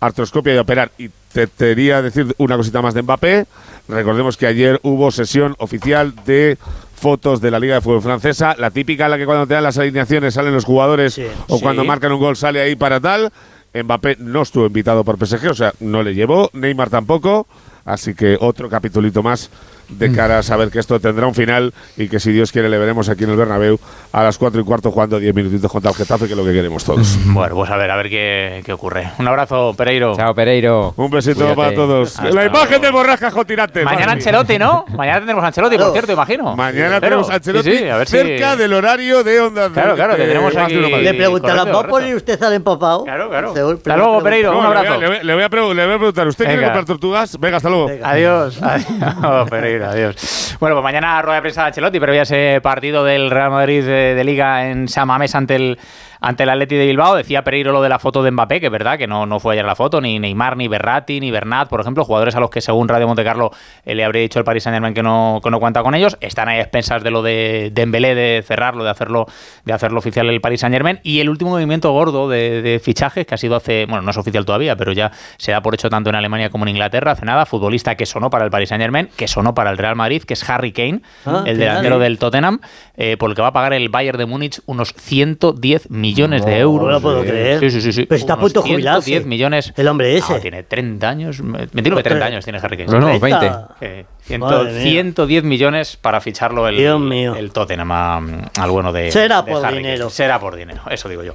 artroscopia 0.00 0.54
y 0.54 0.58
operar. 0.58 0.92
Y 0.96 1.10
te 1.32 1.48
quería 1.48 2.02
decir 2.02 2.32
una 2.38 2.56
cosita 2.56 2.80
más 2.82 2.94
de 2.94 3.02
Mbappé. 3.02 3.46
Recordemos 3.88 4.36
que 4.36 4.46
ayer 4.46 4.78
hubo 4.84 5.10
sesión 5.10 5.54
oficial 5.58 6.14
de 6.24 6.56
fotos 6.94 7.40
de 7.40 7.50
la 7.50 7.60
Liga 7.60 7.74
de 7.76 7.80
Fútbol 7.80 8.02
Francesa, 8.02 8.54
la 8.58 8.70
típica 8.70 9.04
en 9.04 9.12
la 9.12 9.18
que 9.18 9.24
cuando 9.26 9.46
te 9.46 9.54
dan 9.54 9.62
las 9.62 9.78
alineaciones 9.78 10.34
salen 10.34 10.52
los 10.52 10.64
jugadores 10.64 11.14
Sí. 11.14 11.26
o 11.46 11.56
Sí. 11.56 11.62
cuando 11.62 11.84
marcan 11.84 12.10
un 12.12 12.18
gol 12.18 12.36
sale 12.36 12.60
ahí 12.60 12.74
para 12.76 12.98
tal. 13.00 13.32
Mbappé 13.82 14.16
no 14.20 14.42
estuvo 14.42 14.66
invitado 14.66 15.04
por 15.04 15.18
PSG, 15.18 15.50
o 15.50 15.54
sea, 15.54 15.72
no 15.80 16.02
le 16.02 16.14
llevó, 16.14 16.50
Neymar 16.52 16.90
tampoco, 16.90 17.46
así 17.84 18.14
que 18.14 18.36
otro 18.40 18.68
capitulito 18.68 19.22
más 19.22 19.50
de 19.88 20.12
cara 20.12 20.38
a 20.38 20.42
saber 20.42 20.70
que 20.70 20.78
esto 20.78 21.00
tendrá 21.00 21.26
un 21.26 21.34
final 21.34 21.72
y 21.96 22.08
que 22.08 22.20
si 22.20 22.30
Dios 22.32 22.52
quiere 22.52 22.68
le 22.68 22.78
veremos 22.78 23.08
aquí 23.08 23.24
en 23.24 23.30
el 23.30 23.36
Bernabéu 23.36 23.78
a 24.12 24.22
las 24.22 24.36
4 24.38 24.60
y 24.60 24.64
cuarto 24.64 24.90
jugando 24.90 25.18
10 25.18 25.34
minutitos 25.34 25.70
contra 25.70 25.90
el 25.90 25.96
Getafe, 25.96 26.26
que 26.26 26.32
es 26.32 26.36
lo 26.38 26.44
que 26.44 26.52
queremos 26.52 26.84
todos. 26.84 27.16
Bueno, 27.26 27.54
pues 27.54 27.70
a 27.70 27.76
ver, 27.76 27.90
a 27.90 27.96
ver 27.96 28.08
qué, 28.10 28.62
qué 28.64 28.72
ocurre. 28.72 29.10
Un 29.18 29.28
abrazo, 29.28 29.74
Pereiro. 29.76 30.14
Chao, 30.16 30.34
Pereiro. 30.34 30.92
Un 30.96 31.10
besito 31.10 31.36
Cuídate. 31.40 31.56
para 31.56 31.74
todos. 31.74 32.18
Hasta 32.18 32.30
la 32.30 32.44
imagen 32.46 32.68
luego. 32.68 32.82
del 32.84 32.92
borrasca 32.92 33.30
Jotirante. 33.30 33.84
Mañana 33.84 34.12
Ancelotti, 34.12 34.58
¿no? 34.58 34.84
Mañana 34.96 35.18
tendremos 35.18 35.44
Ancelotti, 35.44 35.76
por 35.78 35.92
cierto, 35.92 36.12
imagino. 36.12 36.56
Mañana 36.56 36.96
Espero. 36.96 37.00
tenemos 37.00 37.30
Ancelotti 37.30 37.70
Sí, 37.70 37.78
sí, 37.78 37.88
a 37.88 37.96
ver 37.96 38.08
si- 38.08 38.16
cerca 38.16 38.56
del 38.56 38.72
horario 38.72 39.22
de 39.24 39.40
Onda 39.40 39.70
Claro, 39.70 39.94
claro, 39.94 40.12
de- 40.14 40.18
tendremos 40.20 40.54
más 40.54 40.54
de 40.54 40.60
aquí-. 40.62 40.74
Le 40.74 40.80
¿va 40.82 41.62
a 41.62 41.64
poner 41.72 41.90
correcto. 41.90 42.16
usted 42.16 42.42
al 42.42 42.52
empapado? 42.54 43.04
Claro, 43.04 43.28
claro. 43.28 43.48
Hasta 43.50 43.96
luego, 43.96 44.22
Pereiro. 44.22 44.52
No, 44.52 44.58
un 44.60 44.66
abrazo. 44.66 44.96
Le 44.98 45.06
voy, 45.08 45.16
a- 45.16 45.22
le 45.22 45.34
voy 45.34 45.42
a 45.42 45.50
pregu- 45.50 45.74
le 45.74 45.84
voy 45.86 45.94
a 45.94 45.98
preguntar, 45.98 46.26
¿usted 46.28 46.44
quiere 46.44 46.56
Venga. 46.60 46.68
comprar 46.68 46.84
tortugas? 46.86 47.38
Venga, 47.38 47.56
hasta 47.58 47.68
luego. 47.68 47.86
Venga. 47.86 48.10
Adiós. 48.10 48.60
Adiós, 48.62 49.50
Pereiro, 49.50 49.77
adiós. 49.84 50.56
Bueno, 50.60 50.76
pues 50.76 50.82
mañana 50.82 51.20
rueda 51.22 51.36
de 51.36 51.42
prensa 51.42 51.62
de 51.62 51.66
Ancelotti, 51.68 52.00
pero 52.00 52.14
ya 52.14 52.22
ese 52.22 52.60
partido 52.62 53.04
del 53.04 53.30
Real 53.30 53.50
Madrid 53.50 53.84
de, 53.84 54.14
de 54.14 54.24
Liga 54.24 54.68
en 54.68 54.88
San 54.88 55.06
Mamés 55.08 55.34
ante 55.34 55.56
el, 55.56 55.78
ante 56.20 56.42
el 56.42 56.50
Atleti 56.50 56.76
de 56.76 56.86
Bilbao. 56.86 57.14
Decía 57.14 57.44
Pereiro 57.44 57.72
lo 57.72 57.82
de 57.82 57.88
la 57.88 57.98
foto 57.98 58.22
de 58.22 58.30
Mbappé, 58.30 58.60
que 58.60 58.66
es 58.66 58.72
verdad 58.72 58.98
que 58.98 59.06
no, 59.06 59.26
no 59.26 59.40
fue 59.40 59.54
ayer 59.54 59.64
la 59.64 59.74
foto, 59.74 60.00
ni 60.00 60.18
Neymar, 60.18 60.56
ni 60.56 60.68
Berratti, 60.68 61.20
ni 61.20 61.30
Bernat, 61.30 61.68
por 61.68 61.80
ejemplo, 61.80 62.04
jugadores 62.04 62.34
a 62.34 62.40
los 62.40 62.50
que 62.50 62.60
según 62.60 62.88
Radio 62.88 63.06
Montecarlo 63.06 63.50
eh, 63.84 63.94
le 63.94 64.04
habría 64.04 64.22
dicho 64.22 64.38
el 64.38 64.44
Paris 64.44 64.62
Saint 64.62 64.74
Germain 64.74 64.94
que 64.94 65.02
no, 65.02 65.40
que 65.42 65.50
no 65.50 65.60
cuenta 65.60 65.82
con 65.82 65.94
ellos. 65.94 66.16
Están 66.20 66.48
ahí 66.48 66.58
a 66.58 66.62
expensas 66.62 67.02
de 67.02 67.10
lo 67.10 67.22
de 67.22 67.70
Dembélé, 67.72 68.14
de 68.14 68.42
cerrarlo, 68.46 68.84
de 68.84 68.90
hacerlo, 68.90 69.26
de 69.64 69.72
hacerlo 69.72 69.98
oficial 69.98 70.28
el 70.28 70.40
Paris 70.40 70.60
Saint 70.60 70.74
Germain. 70.74 71.00
Y 71.02 71.20
el 71.20 71.28
último 71.28 71.50
movimiento 71.50 71.92
gordo 71.92 72.28
de, 72.28 72.62
de 72.62 72.78
fichajes 72.78 73.26
que 73.26 73.34
ha 73.34 73.38
sido 73.38 73.56
hace, 73.56 73.86
bueno, 73.86 74.02
no 74.02 74.10
es 74.10 74.16
oficial 74.16 74.44
todavía, 74.44 74.76
pero 74.76 74.92
ya 74.92 75.12
se 75.36 75.52
da 75.52 75.62
por 75.62 75.74
hecho 75.74 75.88
tanto 75.90 76.10
en 76.10 76.16
Alemania 76.16 76.50
como 76.50 76.64
en 76.64 76.70
Inglaterra, 76.70 77.12
hace 77.12 77.24
nada, 77.24 77.46
futbolista 77.46 77.94
que 77.94 78.06
sonó 78.06 78.30
para 78.30 78.44
el 78.44 78.50
Paris 78.50 78.68
Saint 78.68 78.82
Germain, 78.82 79.08
que 79.16 79.28
sonó 79.28 79.54
para 79.54 79.70
el 79.70 79.78
Real 79.78 79.96
Madrid, 79.96 80.22
que 80.22 80.34
es 80.34 80.48
Harry 80.48 80.72
Kane, 80.72 81.02
Ah, 81.26 81.44
el 81.46 81.58
delantero 81.58 81.98
del 81.98 82.18
Tottenham, 82.18 82.60
eh, 82.96 83.16
por 83.16 83.30
el 83.30 83.36
que 83.36 83.42
va 83.42 83.48
a 83.48 83.52
pagar 83.52 83.72
el 83.72 83.88
Bayern 83.88 84.18
de 84.18 84.26
Múnich 84.26 84.60
unos 84.66 84.94
110 84.96 85.90
millones 85.90 86.07
de 86.14 86.58
euros. 86.58 86.86
No 86.86 86.92
lo 86.92 87.00
puedo 87.00 87.22
creer. 87.22 87.60
Sí, 87.60 87.70
sí, 87.70 87.80
sí. 87.80 87.92
sí. 87.92 88.06
Pero 88.06 88.18
está 88.18 88.34
a 88.34 88.38
punto 88.38 88.62
de 88.62 88.68
jubilarse. 88.70 89.02
110 89.06 89.26
millones. 89.26 89.72
El 89.76 89.88
hombre 89.88 90.16
ese. 90.16 90.32
No, 90.34 90.40
tiene 90.40 90.62
30 90.62 91.08
años, 91.08 91.40
29, 91.42 92.02
30 92.02 92.24
años 92.26 92.44
tiene 92.44 92.58
Harry 92.62 92.76
Kane. 92.76 92.92
No, 92.92 93.00
no, 93.00 93.18
Treinta. 93.18 93.76
20. 93.80 94.00
Eh, 94.00 94.06
ciento- 94.22 94.46
Madre 94.46 94.72
mía. 94.72 94.82
110 94.82 95.44
millones 95.44 95.96
para 95.96 96.20
ficharlo 96.20 96.68
el, 96.68 96.76
Dios 96.76 97.00
mío. 97.00 97.34
el 97.34 97.50
Tottenham 97.52 97.92
a- 97.92 98.16
al 98.58 98.70
bueno 98.70 98.92
de. 98.92 99.10
Será 99.10 99.42
de 99.42 99.52
por 99.52 99.64
Harry 99.64 99.78
dinero. 99.78 100.04
Kane. 100.06 100.10
Será 100.10 100.40
por 100.40 100.56
dinero, 100.56 100.82
eso 100.90 101.08
digo 101.08 101.22
yo. 101.22 101.32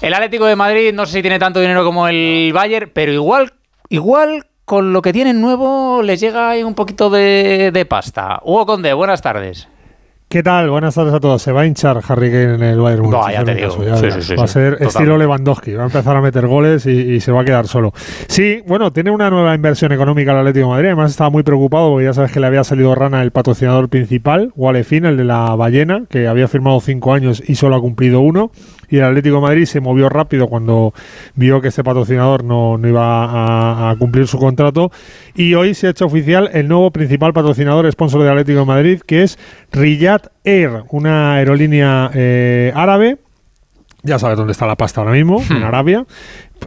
El 0.00 0.14
Atlético 0.14 0.46
de 0.46 0.56
Madrid 0.56 0.92
no 0.92 1.06
sé 1.06 1.12
si 1.14 1.22
tiene 1.22 1.38
tanto 1.38 1.60
dinero 1.60 1.84
como 1.84 2.08
el 2.08 2.50
Bayern, 2.52 2.90
pero 2.92 3.12
igual, 3.12 3.52
igual 3.88 4.46
con 4.64 4.92
lo 4.92 5.00
que 5.00 5.12
tienen 5.12 5.40
nuevo 5.40 6.02
les 6.02 6.20
llega 6.20 6.50
ahí 6.50 6.62
un 6.64 6.74
poquito 6.74 7.08
de, 7.08 7.70
de 7.72 7.84
pasta. 7.86 8.40
Hugo 8.42 8.66
Conde, 8.66 8.92
buenas 8.94 9.22
tardes. 9.22 9.68
¿Qué 10.28 10.42
tal? 10.42 10.68
Buenas 10.70 10.92
tardes 10.96 11.14
a 11.14 11.20
todos. 11.20 11.40
Se 11.40 11.52
va 11.52 11.60
a 11.60 11.66
hinchar 11.66 12.00
Harry 12.08 12.30
Kane 12.32 12.54
en 12.54 12.62
el 12.64 12.80
Bayern 12.80 13.02
Múnich. 13.04 13.16
No, 13.20 13.30
ya 13.30 13.44
te 13.44 13.52
hazme 13.52 13.54
digo. 13.54 13.68
caso, 13.68 13.84
ya 13.84 13.96
Sí, 13.96 14.02
verás. 14.02 14.14
sí, 14.24 14.30
sí, 14.32 14.34
va 14.36 14.42
a 14.44 14.48
ser 14.48 14.72
Total. 14.72 14.88
estilo 14.88 15.18
Lewandowski. 15.18 15.74
Va 15.74 15.82
a 15.84 15.86
empezar 15.86 16.16
a 16.16 16.20
meter 16.20 16.48
goles 16.48 16.84
y, 16.86 16.90
y 16.90 17.20
se 17.20 17.30
va 17.30 17.42
a 17.42 17.44
quedar 17.44 17.68
solo. 17.68 17.92
Sí, 18.26 18.60
bueno, 18.66 18.92
tiene 18.92 19.12
una 19.12 19.30
nueva 19.30 19.54
inversión 19.54 19.92
económica 19.92 20.32
el 20.32 20.38
Atlético 20.38 20.66
de 20.66 20.70
Madrid. 20.72 20.86
Además 20.88 21.12
estaba 21.12 21.30
muy 21.30 21.44
preocupado 21.44 21.90
porque 21.90 22.06
ya 22.06 22.12
sabes 22.12 22.32
que 22.32 22.40
le 22.40 22.48
había 22.48 22.64
salido 22.64 22.92
rana 22.96 23.22
el 23.22 23.30
patrocinador 23.30 23.88
principal, 23.88 24.50
Walefin, 24.56 25.04
el 25.04 25.16
de 25.16 25.24
la 25.24 25.54
ballena, 25.54 26.02
que 26.10 26.26
había 26.26 26.48
firmado 26.48 26.80
cinco 26.80 27.14
años 27.14 27.40
y 27.46 27.54
solo 27.54 27.76
ha 27.76 27.80
cumplido 27.80 28.20
uno. 28.20 28.50
Y 28.88 28.98
el 28.98 29.04
Atlético 29.04 29.36
de 29.36 29.42
Madrid 29.42 29.64
se 29.64 29.80
movió 29.80 30.08
rápido 30.08 30.48
cuando 30.48 30.94
vio 31.34 31.60
que 31.60 31.68
este 31.68 31.82
patrocinador 31.84 32.44
no, 32.44 32.78
no 32.78 32.88
iba 32.88 33.24
a, 33.24 33.90
a 33.90 33.96
cumplir 33.96 34.26
su 34.26 34.38
contrato. 34.38 34.90
Y 35.34 35.54
hoy 35.54 35.74
se 35.74 35.88
ha 35.88 35.90
hecho 35.90 36.06
oficial 36.06 36.50
el 36.52 36.68
nuevo 36.68 36.90
principal 36.90 37.32
patrocinador, 37.32 37.90
sponsor 37.90 38.22
del 38.22 38.30
Atlético 38.30 38.60
de 38.60 38.64
Madrid, 38.66 39.00
que 39.06 39.22
es 39.22 39.38
Riyadh 39.72 40.30
Air, 40.44 40.84
una 40.90 41.34
aerolínea 41.34 42.10
eh, 42.14 42.72
árabe. 42.74 43.18
Ya 44.02 44.20
sabes 44.20 44.36
dónde 44.36 44.52
está 44.52 44.66
la 44.66 44.76
pasta 44.76 45.00
ahora 45.00 45.12
mismo, 45.12 45.42
en 45.50 45.64
Arabia. 45.64 46.06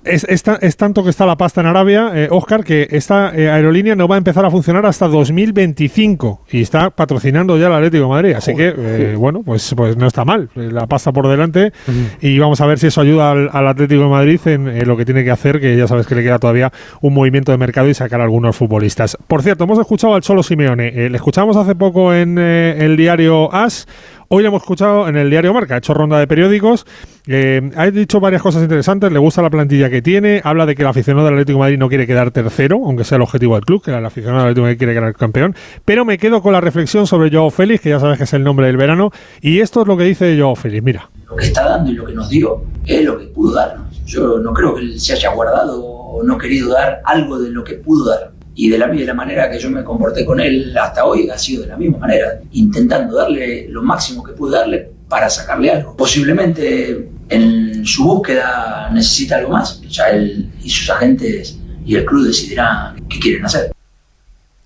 Es, 0.05 0.23
es 0.29 0.43
ta- 0.43 0.57
es 0.61 0.77
tanto 0.77 1.03
que 1.03 1.09
está 1.09 1.25
la 1.25 1.35
pasta 1.35 1.61
en 1.61 1.67
Arabia, 1.67 2.11
eh, 2.13 2.27
Oscar, 2.31 2.63
que 2.63 2.87
esta 2.91 3.35
eh, 3.35 3.49
aerolínea 3.49 3.95
no 3.95 4.07
va 4.07 4.15
a 4.15 4.17
empezar 4.17 4.45
a 4.45 4.49
funcionar 4.51 4.85
hasta 4.85 5.07
2025 5.07 6.41
y 6.51 6.61
está 6.61 6.89
patrocinando 6.89 7.57
ya 7.57 7.67
el 7.67 7.73
Atlético 7.73 8.03
de 8.03 8.09
Madrid. 8.09 8.33
Así 8.33 8.55
que, 8.55 8.73
eh, 8.77 9.15
bueno, 9.17 9.41
pues, 9.43 9.73
pues 9.75 9.97
no 9.97 10.07
está 10.07 10.25
mal. 10.25 10.49
Eh, 10.55 10.69
La 10.71 10.87
pasta 10.87 11.11
por 11.11 11.27
delante 11.27 11.73
y 12.21 12.37
vamos 12.39 12.61
a 12.61 12.65
ver 12.65 12.79
si 12.79 12.87
eso 12.87 13.01
ayuda 13.01 13.31
al, 13.31 13.49
al 13.51 13.67
Atlético 13.67 14.03
de 14.03 14.09
Madrid 14.09 14.39
en, 14.45 14.87
lo 14.87 14.95
que 14.95 15.05
tiene 15.05 15.23
que 15.23 15.31
hacer, 15.31 15.59
que 15.59 15.75
ya 15.75 15.87
sabes 15.87 16.07
que 16.07 16.15
le 16.15 16.23
queda 16.23 16.39
todavía 16.39 16.71
un 17.01 17.13
movimiento 17.13 17.51
de 17.51 17.57
mercado 17.57 17.89
y 17.89 17.93
sacar 17.93 18.21
a 18.21 18.23
algunos 18.23 18.55
futbolistas. 18.55 19.17
Por 19.27 19.41
cierto, 19.43 19.65
hemos 19.65 19.79
escuchado 19.79 20.13
al 20.15 20.21
Cholo 20.21 20.43
Simeone. 20.43 21.09
Le 21.09 21.15
escuchamos 21.17 21.57
hace 21.57 21.75
poco 21.75 22.13
en 22.13 22.37
el 22.37 22.95
diario 22.97 23.53
AS. 23.53 23.87
Hoy 24.31 24.45
hemos 24.45 24.61
escuchado 24.61 25.07
en 25.07 25.17
el 25.17 25.31
diario 25.31 25.55
Marca, 25.55 25.73
ha 25.73 25.77
hecho 25.79 25.95
ronda 25.95 26.19
de 26.19 26.27
periódicos. 26.27 26.85
Eh, 27.25 27.71
ha 27.75 27.89
dicho 27.89 28.19
varias 28.19 28.43
cosas 28.43 28.61
interesantes, 28.61 29.11
le 29.11 29.17
gusta 29.17 29.41
la 29.41 29.49
plantilla 29.49 29.89
que 29.89 30.03
tiene, 30.03 30.39
habla 30.43 30.67
de 30.67 30.75
que 30.75 30.83
el 30.83 30.87
aficionado 30.87 31.25
del 31.25 31.33
Atlético 31.33 31.57
Madrid 31.57 31.79
no 31.79 31.89
quiere 31.89 32.05
quedar 32.05 32.29
tercero, 32.29 32.79
aunque 32.85 33.05
sea 33.05 33.15
el 33.15 33.23
objetivo 33.23 33.55
del 33.55 33.65
club, 33.65 33.81
que 33.81 33.89
el 33.89 34.05
aficionado 34.05 34.43
del 34.43 34.51
Atlético 34.51 34.65
Madrid 34.65 34.77
quiere 34.77 34.93
quedar 34.93 35.15
campeón. 35.15 35.55
Pero 35.83 36.05
me 36.05 36.19
quedo 36.19 36.43
con 36.43 36.53
la 36.53 36.61
reflexión 36.61 37.07
sobre 37.07 37.31
Joao 37.31 37.49
Félix, 37.49 37.81
que 37.81 37.89
ya 37.89 37.99
sabes 37.99 38.19
que 38.19 38.25
es 38.25 38.33
el 38.33 38.43
nombre 38.43 38.67
del 38.67 38.77
verano, 38.77 39.09
y 39.41 39.61
esto 39.61 39.81
es 39.81 39.87
lo 39.87 39.97
que 39.97 40.03
dice 40.03 40.39
Joao 40.39 40.55
Félix. 40.55 40.83
Mira. 40.83 41.09
lo 41.27 41.35
que 41.35 41.45
está 41.45 41.67
dando 41.67 41.89
y 41.89 41.95
lo 41.95 42.05
que 42.05 42.13
nos 42.13 42.29
dio 42.29 42.61
es 42.85 43.03
lo 43.03 43.17
que 43.17 43.25
pudo 43.25 43.55
darnos. 43.55 44.05
Yo 44.05 44.37
no 44.37 44.53
creo 44.53 44.75
que 44.75 44.81
él 44.81 44.99
se 44.99 45.13
haya 45.13 45.33
guardado 45.33 45.83
o 45.83 46.21
no 46.21 46.37
querido 46.37 46.69
dar 46.69 47.01
algo 47.03 47.39
de 47.39 47.49
lo 47.49 47.63
que 47.63 47.75
pudo 47.75 48.07
dar. 48.07 48.28
Y 48.61 48.67
de 48.67 48.77
la, 48.77 48.87
de 48.87 49.05
la 49.05 49.13
manera 49.13 49.49
que 49.49 49.57
yo 49.57 49.69
me 49.69 49.85
comporté 49.85 50.25
con 50.25 50.37
él 50.37 50.77
hasta 50.77 51.05
hoy 51.05 51.29
ha 51.29 51.37
sido 51.37 51.61
de 51.61 51.69
la 51.69 51.77
misma 51.77 51.99
manera, 51.99 52.41
intentando 52.51 53.15
darle 53.15 53.69
lo 53.69 53.81
máximo 53.81 54.21
que 54.21 54.33
pude 54.33 54.57
darle 54.57 54.91
para 55.07 55.29
sacarle 55.29 55.71
algo. 55.71 55.95
Posiblemente 55.95 57.09
en 57.29 57.85
su 57.85 58.03
búsqueda 58.03 58.89
necesita 58.91 59.37
algo 59.37 59.51
más. 59.51 59.81
Ya 59.83 60.09
él 60.09 60.51
y 60.61 60.69
sus 60.69 60.89
agentes 60.89 61.57
y 61.85 61.95
el 61.95 62.03
club 62.03 62.27
decidirán 62.27 62.97
qué 63.07 63.17
quieren 63.17 63.45
hacer. 63.45 63.71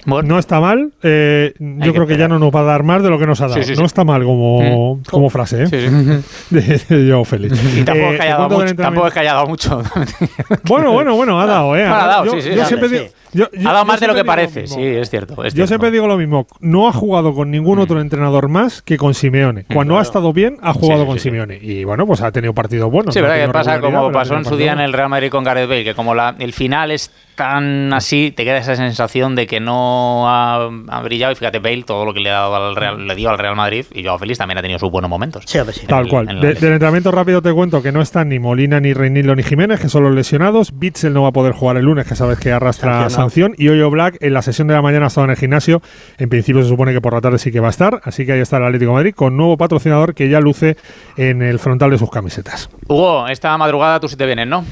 Bueno, 0.05 0.27
No 0.29 0.39
está 0.39 0.59
mal, 0.59 0.91
eh, 1.03 1.53
yo 1.59 1.93
que 1.93 1.93
creo 1.93 2.07
que 2.07 2.17
ya 2.17 2.27
no 2.27 2.39
nos 2.39 2.53
va 2.53 2.61
a 2.61 2.63
dar 2.63 2.83
más 2.83 3.01
de 3.03 3.09
lo 3.09 3.17
que 3.19 3.25
nos 3.27 3.39
ha 3.41 3.47
dado. 3.47 3.55
Sí, 3.61 3.63
sí, 3.67 3.75
sí. 3.75 3.79
No 3.79 3.85
está 3.85 4.03
mal 4.03 4.23
como, 4.23 4.99
como 5.09 5.29
frase, 5.29 5.63
¿eh? 5.63 5.67
sí, 5.67 5.79
sí. 5.79 6.49
De, 6.49 6.61
de 6.97 7.09
Joao 7.11 7.23
Félix. 7.25 7.57
Y 7.77 7.83
tampoco, 7.83 8.09
Eh, 8.09 8.13
es 8.13 8.17
que 8.17 8.23
haya 8.23 8.35
te 8.35 8.41
dado 8.41 8.55
cuento 8.55 8.57
del 8.57 8.67
mucho, 8.75 8.83
tampoco 8.83 9.07
mucho. 9.47 9.81
Bueno, 10.65 10.91
bueno, 10.91 11.15
bueno, 11.15 11.39
ha 11.39 11.45
dado, 11.45 11.75
¿eh? 11.75 11.85
No, 11.87 11.95
ha 11.95 12.07
dado, 12.07 12.25
yo, 12.25 12.31
sí, 12.33 12.41
sí, 12.41 12.49
yo 12.55 12.61
sí, 12.63 12.67
siempre 12.67 12.89
sí. 12.89 12.95
digo, 12.95 13.07
yo- 13.33 13.49
yo- 13.51 13.69
ha 13.69 13.73
dado 13.73 13.85
yo 13.85 13.87
más 13.87 13.99
de 13.99 14.07
lo 14.07 14.15
que 14.15 14.23
parece, 14.25 14.67
sí, 14.67 14.81
es 14.81 15.09
cierto. 15.09 15.43
es 15.43 15.53
Yo 15.53 15.65
siempre 15.67 15.89
digo 15.91 16.07
lo 16.07 16.17
mismo. 16.17 16.47
No 16.59 16.87
ha 16.87 16.93
jugado 16.93 17.33
con 17.33 17.49
ningún 17.51 17.79
otro 17.79 17.99
entrenador 17.99 18.47
más 18.49 18.81
que 18.81 18.97
con 18.97 19.13
Simeone. 19.13 19.65
Cuando 19.73 19.97
ha 19.97 20.01
estado 20.01 20.33
bien, 20.33 20.57
ha 20.61 20.73
jugado 20.73 21.01
sí, 21.03 21.07
con. 21.07 21.19
Simeone. 21.19 21.57
Y 21.61 21.83
bueno, 21.83 22.05
pues 22.05 22.21
ha 22.21 22.31
tenido 22.31 22.53
partidos 22.53 22.91
buenos. 22.91 23.13
Sí, 23.13 23.19
no 23.21 23.27
verdad 23.27 23.45
que 23.47 23.51
pasa 23.53 23.79
como 23.79 24.11
pasó 24.11 24.33
en 24.35 24.39
tenido 24.43 24.49
su 24.51 24.57
día 24.57 24.73
en 24.73 24.79
el 24.81 24.93
Real 24.93 25.09
Madrid 25.09 25.29
con 25.29 25.43
Gareth 25.43 25.67
Bale, 25.69 25.83
que 25.83 25.95
como 25.95 26.13
la, 26.13 26.35
el 26.37 26.53
final 26.53 26.91
es 26.91 27.11
tan 27.35 27.91
así, 27.93 28.31
te 28.35 28.43
queda 28.43 28.57
esa 28.57 28.75
sensación 28.75 29.35
de 29.35 29.47
que 29.47 29.59
no 29.59 30.29
ha, 30.29 30.69
ha 30.89 31.01
brillado. 31.01 31.31
Y 31.33 31.35
fíjate, 31.35 31.59
Bale, 31.59 31.83
todo 31.83 32.05
lo 32.05 32.13
que 32.13 32.19
le, 32.19 32.29
ha 32.29 32.33
dado 32.39 32.55
al 32.69 32.75
Real, 32.75 33.07
le 33.07 33.15
dio 33.15 33.29
al 33.29 33.37
Real 33.37 33.55
Madrid, 33.55 33.85
y 33.93 34.03
Joao 34.03 34.17
Félix 34.19 34.37
también 34.39 34.57
ha 34.57 34.61
tenido 34.61 34.79
sus 34.79 34.91
buenos 34.91 35.09
momentos. 35.09 35.43
Sí, 35.47 35.59
sí. 35.71 35.85
Tal 35.87 36.03
el- 36.05 36.09
cual. 36.09 36.29
en 36.29 36.39
De- 36.41 36.53
del 36.53 36.73
entrenamiento 36.73 37.11
rápido 37.11 37.41
te 37.41 37.51
cuento 37.53 37.81
que 37.81 37.91
no 37.91 38.01
están 38.01 38.29
ni 38.29 38.39
Molina, 38.39 38.79
ni 38.79 38.93
Reinildo, 38.93 39.35
ni 39.35 39.43
Jiménez, 39.43 39.79
que 39.79 39.89
son 39.89 40.03
los 40.03 40.13
lesionados. 40.13 40.77
Bitzel 40.77 41.13
no 41.13 41.23
va 41.23 41.29
a 41.29 41.31
poder 41.31 41.53
jugar 41.53 41.77
el 41.77 41.85
lunes, 41.85 42.05
que 42.07 42.15
sabes 42.15 42.39
que 42.39 42.51
arrastra 42.51 42.91
Sancionado. 42.91 43.09
sanción. 43.09 43.55
Y 43.57 43.69
Oyo 43.69 43.89
Black 43.89 44.17
en 44.21 44.33
la 44.33 44.41
sesión 44.41 44.67
de 44.67 44.73
la 44.75 44.81
mañana 44.81 45.05
ha 45.05 45.07
estado 45.07 45.25
en 45.25 45.31
el 45.31 45.37
gimnasio. 45.37 45.81
En 46.17 46.29
principio 46.29 46.61
se 46.63 46.69
supone 46.69 46.93
que 46.93 47.01
por 47.01 47.13
la 47.13 47.21
tarde 47.21 47.37
sí 47.39 47.51
que 47.51 47.59
va 47.59 47.67
a 47.67 47.71
estar. 47.71 48.01
Así 48.03 48.25
que 48.25 48.33
ahí 48.33 48.39
está 48.39 48.57
el 48.57 48.63
Atlético 48.65 48.91
de 48.91 48.95
Madrid 48.95 49.13
con 49.15 49.35
nuevo 49.37 49.57
patrocinador 49.57 50.13
que 50.13 50.29
ya 50.29 50.39
luce 50.39 50.77
en 51.17 51.41
el 51.41 51.59
frontal 51.59 51.89
de 51.91 51.97
sus 51.97 52.09
camisetas. 52.09 52.69
Hugo, 52.87 53.27
esta 53.27 53.57
madrugada 53.57 53.99
tú 53.99 54.07
sí 54.07 54.15
te 54.15 54.25
vienes, 54.25 54.47
¿no? 54.47 54.63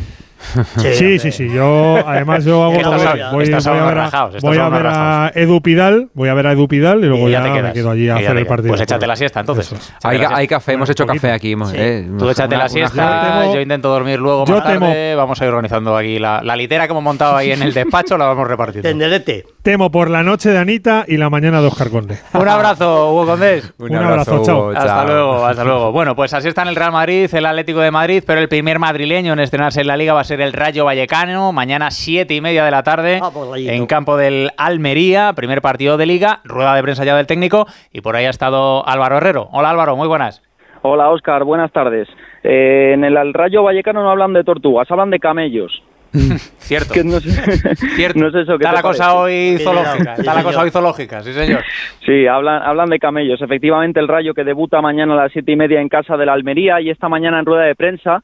Sí, 0.77 1.19
sí, 1.19 1.31
sí. 1.31 1.49
Yo, 1.53 1.97
además, 2.05 2.43
yo 2.45 2.63
hago. 2.63 2.73
Voy, 2.73 2.83
voy- 2.83 2.93
voy 2.93 2.93
a 2.93 3.85
ver, 3.85 3.97
a, 3.99 4.11
voy 4.41 4.57
a, 4.57 4.63
ahora 4.63 4.69
ver 4.69 4.87
a 4.87 4.93
rajaos. 4.93 5.35
Edu 5.35 5.61
Pidal. 5.61 6.09
Voy 6.13 6.29
a 6.29 6.33
ver 6.33 6.47
a 6.47 6.51
Edu 6.53 6.67
Pidal 6.67 6.99
y 7.03 7.07
luego 7.07 7.29
Y 7.29 7.31
ya, 7.31 7.43
te 7.43 7.61
me 7.61 7.73
quedo 7.73 7.91
allí 7.91 8.09
a 8.09 8.15
ya 8.19 8.25
hacer 8.27 8.37
el 8.37 8.45
partido. 8.47 8.69
Pues 8.69 8.81
échate 8.81 9.07
la 9.07 9.15
siesta 9.15 9.39
entonces. 9.41 9.71
Hay, 10.03 10.17
la 10.17 10.23
hay 10.29 10.35
siesta. 10.35 10.47
café, 10.55 10.73
hemos 10.73 10.89
hecho 10.89 11.05
café 11.05 11.31
aquí. 11.31 11.51
hemos- 11.53 11.69
Sí. 11.71 11.77
eh, 11.79 12.09
Tú 12.17 12.29
échate 12.29 12.55
una- 12.55 12.63
la 12.63 12.69
siesta, 12.69 13.21
Yo 13.43 13.43
temo- 13.49 13.53
yo 13.55 13.61
intento 13.61 13.89
dormir 13.89 14.19
luego 14.19 14.45
yo 14.45 14.55
más 14.55 14.63
tarde, 14.63 15.13
temo- 15.13 15.17
vamos 15.17 15.41
a 15.41 15.45
ir 15.45 15.49
organizando 15.49 15.95
aquí 15.95 16.19
la, 16.19 16.41
la 16.43 16.55
litera 16.55 16.87
que 16.87 16.91
hemos 16.91 17.03
montado 17.03 17.35
ahí 17.35 17.51
en 17.51 17.61
el 17.61 17.73
despacho, 17.73 18.17
la 18.17 18.25
vamos 18.25 18.47
repartiendo. 18.47 18.87
Tenderete. 18.87 19.45
Temo 19.61 19.91
por 19.91 20.09
la 20.09 20.23
noche 20.23 20.49
de 20.49 20.57
Anita 20.57 21.05
y 21.07 21.17
la 21.17 21.29
mañana 21.29 21.61
de 21.61 21.67
Oscar 21.67 21.89
Conde. 21.89 22.17
Un 22.33 22.47
abrazo, 22.47 23.11
Hugo 23.11 23.25
Condés. 23.27 23.73
Un 23.77 23.95
abrazo, 23.95 24.41
chao. 24.43 24.59
Hugo, 24.69 24.71
Hasta 24.75 25.05
luego, 25.05 25.45
hasta 25.45 25.63
luego. 25.63 25.91
Bueno, 25.91 26.15
pues 26.15 26.33
así 26.33 26.47
está 26.47 26.63
en 26.63 26.69
el 26.69 26.75
Real 26.75 26.91
Madrid, 26.91 27.29
el 27.33 27.45
Atlético 27.45 27.79
de 27.79 27.91
Madrid, 27.91 28.23
pero 28.25 28.41
el 28.41 28.49
primer 28.49 28.79
madrileño 28.79 29.33
en 29.33 29.39
estrenarse 29.39 29.81
en 29.81 29.87
la 29.87 29.97
Liga 29.97 30.13
va 30.13 30.21
a 30.21 30.23
ser 30.31 30.39
el 30.39 30.53
Rayo 30.53 30.85
Vallecano, 30.85 31.51
mañana 31.51 31.91
siete 31.91 32.33
y 32.33 32.39
media 32.39 32.63
de 32.63 32.71
la 32.71 32.83
tarde, 32.83 33.19
Ah, 33.21 33.29
Rayito. 33.51 33.73
en 33.73 33.85
campo 33.85 34.15
del 34.15 34.49
Almería, 34.55 35.33
primer 35.35 35.61
partido 35.61 35.97
de 35.97 36.05
Liga, 36.05 36.39
rueda 36.45 36.73
de 36.73 36.81
prensa 36.81 37.03
ya 37.03 37.17
del 37.17 37.27
técnico, 37.27 37.67
y 37.91 37.99
por 37.99 38.15
ahí 38.15 38.23
ha 38.23 38.29
estado 38.29 38.87
Álvaro 38.87 39.17
Herrero. 39.17 39.49
Hola 39.51 39.71
Álvaro, 39.71 39.97
muy 39.97 40.07
buenas. 40.07 40.41
Hola 40.83 41.09
Oscar, 41.09 41.43
buenas 41.43 41.69
tardes. 41.73 42.07
Eh, 42.43 42.91
en 42.93 43.03
el 43.03 43.33
Rayo 43.33 43.61
Vallecano 43.63 44.03
no 44.03 44.09
hablan 44.09 44.31
de 44.31 44.45
tortugas, 44.45 44.89
hablan 44.89 45.09
de 45.09 45.19
camellos. 45.19 45.83
Cierto. 46.59 46.93
Que 46.93 47.03
no 47.03 47.19
sé, 47.19 47.75
Cierto. 47.75 48.17
no 48.19 48.31
sé 48.31 48.41
eso 48.43 48.57
qué 48.57 48.63
está 48.63 48.71
la 48.71 48.81
cosa 48.81 49.15
hoy 49.15 49.57
zoológica. 49.61 50.13
Está 50.13 50.33
la 50.33 50.43
cosa 50.43 50.61
hoy 50.61 50.69
zoológica, 50.71 51.23
sí 51.23 51.33
señor. 51.33 51.61
Sí, 52.05 52.25
hablan, 52.25 52.61
hablan 52.63 52.89
de 52.89 52.99
camellos. 52.99 53.41
Efectivamente, 53.41 53.99
el 53.99 54.07
Rayo 54.07 54.33
que 54.33 54.45
debuta 54.45 54.79
mañana 54.81 55.13
a 55.13 55.17
las 55.23 55.33
siete 55.33 55.51
y 55.51 55.55
media 55.57 55.81
en 55.81 55.89
casa 55.89 56.15
de 56.15 56.25
la 56.25 56.31
Almería 56.33 56.79
y 56.79 56.89
esta 56.89 57.09
mañana 57.09 57.37
en 57.39 57.45
rueda 57.45 57.63
de 57.63 57.75
prensa 57.75 58.21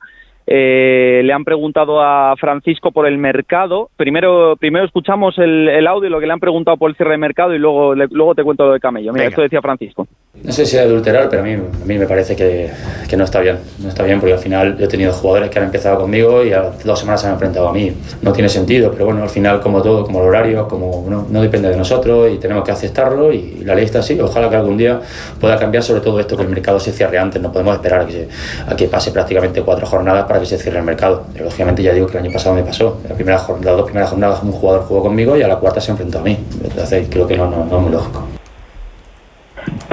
eh, 0.49 1.21
le 1.25 1.33
han 1.33 1.43
preguntado 1.43 2.01
a 2.01 2.33
Francisco 2.37 2.91
por 2.91 3.05
el 3.05 3.17
mercado. 3.17 3.89
Primero, 3.97 4.55
primero 4.57 4.85
escuchamos 4.85 5.37
el, 5.37 5.67
el 5.67 5.85
audio, 5.87 6.09
lo 6.09 6.19
que 6.21 6.25
le 6.27 6.33
han 6.33 6.39
preguntado 6.39 6.77
por 6.77 6.89
el 6.89 6.95
cierre 6.95 7.11
de 7.11 7.17
mercado 7.17 7.53
y 7.53 7.59
luego, 7.59 7.93
le- 7.93 8.07
luego 8.09 8.33
te 8.33 8.43
cuento 8.43 8.65
lo 8.65 8.71
de 8.73 8.79
camello. 8.79 9.11
Mira, 9.11 9.23
Venga. 9.25 9.29
esto 9.29 9.41
decía 9.41 9.61
Francisco. 9.61 10.07
No 10.43 10.53
sé 10.53 10.65
si 10.65 10.77
adulterar, 10.77 11.29
pero 11.29 11.41
a 11.41 11.45
mí, 11.45 11.53
a 11.53 11.85
mí 11.85 11.97
me 11.97 12.05
parece 12.05 12.35
que, 12.35 12.69
que, 13.09 13.17
no 13.17 13.25
está 13.25 13.39
bien. 13.41 13.57
No 13.79 13.89
está 13.89 14.03
bien 14.03 14.19
porque 14.19 14.33
al 14.33 14.39
final 14.39 14.77
yo 14.77 14.85
he 14.85 14.87
tenido 14.87 15.11
jugadores 15.11 15.49
que 15.49 15.57
han 15.57 15.65
empezado 15.65 15.99
conmigo 15.99 16.43
y 16.43 16.53
a 16.53 16.71
dos 16.85 16.99
semanas 16.99 17.21
se 17.21 17.27
han 17.27 17.33
enfrentado 17.33 17.67
a 17.67 17.73
mí. 17.73 17.91
No 18.21 18.31
tiene 18.31 18.47
sentido, 18.47 18.91
pero 18.91 19.05
bueno, 19.05 19.23
al 19.23 19.29
final 19.29 19.59
como 19.59 19.81
todo, 19.81 20.05
como 20.05 20.21
el 20.21 20.27
horario, 20.27 20.67
como 20.67 21.05
no, 21.09 21.25
no 21.29 21.41
depende 21.41 21.69
de 21.69 21.75
nosotros 21.75 22.31
y 22.31 22.37
tenemos 22.37 22.63
que 22.63 22.71
aceptarlo 22.71 23.33
y 23.33 23.61
la 23.65 23.75
ley 23.75 23.85
está 23.85 23.99
así. 23.99 24.19
Ojalá 24.19 24.49
que 24.49 24.55
algún 24.55 24.77
día 24.77 25.01
pueda 25.39 25.57
cambiar 25.57 25.83
sobre 25.83 26.01
todo 26.01 26.19
esto, 26.19 26.37
que 26.37 26.43
el 26.43 26.49
mercado 26.49 26.79
se 26.79 26.91
cierre 26.91 27.17
antes. 27.17 27.41
No 27.41 27.51
podemos 27.51 27.75
esperar 27.75 28.01
a 28.01 28.05
que, 28.05 28.11
se, 28.13 28.27
a 28.71 28.75
que 28.75 28.87
pase 28.87 29.11
prácticamente 29.11 29.61
cuatro 29.63 29.87
jornadas 29.87 30.27
para 30.27 30.39
que 30.39 30.45
se 30.45 30.57
cierre 30.57 30.77
el 30.77 30.85
mercado. 30.85 31.25
Pero, 31.33 31.45
lógicamente 31.45 31.81
ya 31.81 31.93
digo 31.93 32.07
que 32.07 32.17
el 32.19 32.23
año 32.23 32.31
pasado 32.31 32.55
me 32.55 32.63
pasó. 32.63 32.99
La 33.09 33.15
primera, 33.15 33.37
las 33.37 33.75
dos 33.75 33.85
primeras 33.85 34.09
jornadas 34.11 34.43
un 34.43 34.51
jugador 34.51 34.83
jugó 34.83 35.01
conmigo 35.01 35.35
y 35.35 35.41
a 35.41 35.47
la 35.47 35.57
cuarta 35.57 35.81
se 35.81 35.91
enfrentó 35.91 36.19
a 36.19 36.21
mí. 36.21 36.37
Entonces 36.63 37.07
creo 37.09 37.27
que 37.27 37.35
no, 37.35 37.49
no, 37.49 37.65
no 37.65 37.77
es 37.77 37.83
muy 37.83 37.91
lógico. 37.91 38.36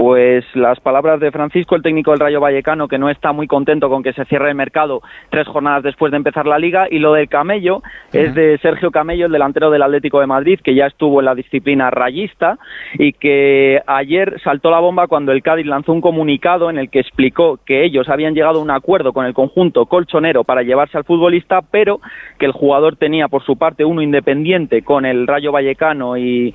Pues 0.05 0.45
las 0.55 0.81
palabras 0.81 1.19
de 1.19 1.33
Francisco, 1.33 1.77
el 1.77 1.83
técnico 1.83 2.11
del 2.11 2.21
Rayo 2.21 2.39
Vallecano, 2.39 2.89
que 2.89 2.99
no 2.99 3.09
está 3.09 3.33
muy 3.33 3.47
contento 3.47 3.89
con 3.89 4.03
que 4.03 4.13
se 4.13 4.27
cierre 4.27 4.51
el 4.51 4.55
mercado 4.55 5.01
tres 5.31 5.49
jornadas 5.49 5.83
después 5.83 6.11
de 6.11 6.19
empezar 6.19 6.47
la 6.47 6.59
liga, 6.59 6.89
y 6.91 6.99
lo 6.99 7.15
del 7.15 7.27
Camello 7.27 7.83
es 8.13 8.35
de 8.35 8.59
Sergio 8.59 8.91
Camello, 8.91 9.25
el 9.25 9.33
delantero 9.33 9.71
del 9.71 9.81
Atlético 9.81 10.21
de 10.21 10.27
Madrid, 10.27 10.61
que 10.63 10.75
ya 10.75 10.85
estuvo 10.85 11.21
en 11.21 11.25
la 11.25 11.35
disciplina 11.35 11.91
rayista 11.91 12.59
y 12.99 13.15
que 13.15 13.81
ayer 13.87 14.39
saltó 14.45 14.71
la 14.71 14.79
bomba 14.79 15.07
cuando 15.07 15.33
el 15.33 15.43
Cádiz 15.43 15.65
lanzó 15.65 15.95
un 15.95 16.03
comunicado 16.03 16.69
en 16.69 16.77
el 16.77 16.91
que 16.91 17.01
explicó 17.01 17.59
que 17.65 17.83
ellos 17.83 18.11
habían 18.11 18.35
llegado 18.35 18.59
a 18.59 18.63
un 18.63 18.71
acuerdo 18.71 19.15
con 19.15 19.25
el 19.25 19.33
conjunto 19.33 19.87
colchonero 19.87 20.45
para 20.45 20.61
llevarse 20.61 20.99
al 20.99 21.05
futbolista, 21.05 21.63
pero 21.63 22.01
que 22.39 22.45
el 22.45 22.53
jugador 22.53 22.97
tenía 22.97 23.29
por 23.29 23.43
su 23.43 23.57
parte 23.57 23.87
uno 23.87 24.03
independiente 24.03 24.83
con 24.83 25.07
el 25.07 25.27
Rayo 25.27 25.51
Vallecano 25.51 26.19
y, 26.19 26.55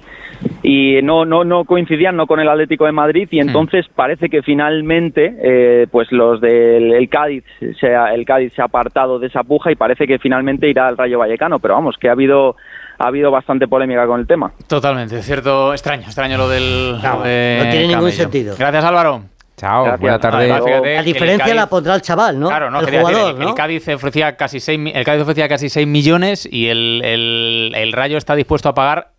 y 0.62 1.02
no, 1.02 1.26
no, 1.26 1.44
no 1.44 1.64
coincidían 1.64 2.16
no 2.18 2.28
con 2.28 2.40
el 2.40 2.50
Atlético 2.50 2.86
de 2.86 2.92
Madrid 2.92 3.28
y 3.32 3.40
entonces 3.40 3.86
mm. 3.90 3.94
parece 3.96 4.30
que 4.30 4.42
finalmente 4.42 5.36
eh, 5.42 5.88
pues 5.90 6.12
los 6.12 6.42
del 6.42 6.94
el 6.94 7.10
Cádiz 7.10 7.44
se 7.80 7.96
ha, 7.96 8.14
el 8.14 8.26
Cádiz 8.26 8.54
se 8.54 8.62
ha 8.62 8.66
apartado 8.66 9.20
de 9.20 9.28
esa 9.28 9.44
puja 9.44 9.72
y 9.72 9.76
parece 9.76 10.06
que 10.06 10.20
finalmente 10.20 10.70
irá 10.70 10.88
al 10.88 10.98
Rayo 10.98 11.20
Vallecano 11.20 11.60
pero 11.60 11.76
vamos 11.76 11.96
que 11.98 12.10
ha 12.10 12.12
habido 12.12 12.58
ha 12.98 13.08
habido 13.08 13.32
bastante 13.32 13.68
polémica 13.68 14.06
con 14.06 14.20
el 14.20 14.28
tema 14.28 14.52
totalmente 14.68 15.22
cierto 15.22 15.72
extraño 15.72 16.04
extraño 16.04 16.38
lo 16.38 16.50
del 16.50 16.98
no, 17.02 17.22
eh, 17.26 17.62
no 17.64 17.72
tiene 17.72 17.88
ningún 17.88 18.12
sentido 18.12 18.56
gracias 18.58 18.84
Álvaro 18.84 19.22
Chao, 19.56 19.84
Gracias. 19.84 20.00
buena 20.00 20.20
tarde. 20.20 20.50
Ah, 20.54 20.62
fíjate, 20.64 20.96
la 20.96 21.04
diferencia 21.04 21.44
Cádiz, 21.44 21.56
la 21.56 21.68
pondrá 21.68 21.96
el 21.96 22.02
chaval, 22.02 22.40
¿no? 22.40 22.48
Claro, 22.48 22.72
no, 22.72 22.80
el 22.80 22.86
jugador, 22.86 23.12
decir, 23.12 23.28
el, 23.28 23.40
¿no? 23.40 23.50
el, 23.50 23.56
Cádiz 23.56 23.90
ofrecía 23.90 24.38
casi 24.38 24.62
6, 24.62 24.92
el 24.96 25.04
Cádiz 25.04 25.24
ofrecía 25.24 25.50
casi 25.50 25.68
6 25.68 25.86
millones 25.86 26.48
y 26.50 26.70
el, 26.70 27.02
el, 27.04 27.74
el 27.76 27.92
Rayo 27.92 28.18
está 28.18 28.36
dispuesto 28.36 28.70
a 28.70 28.74
pagar 28.74 29.10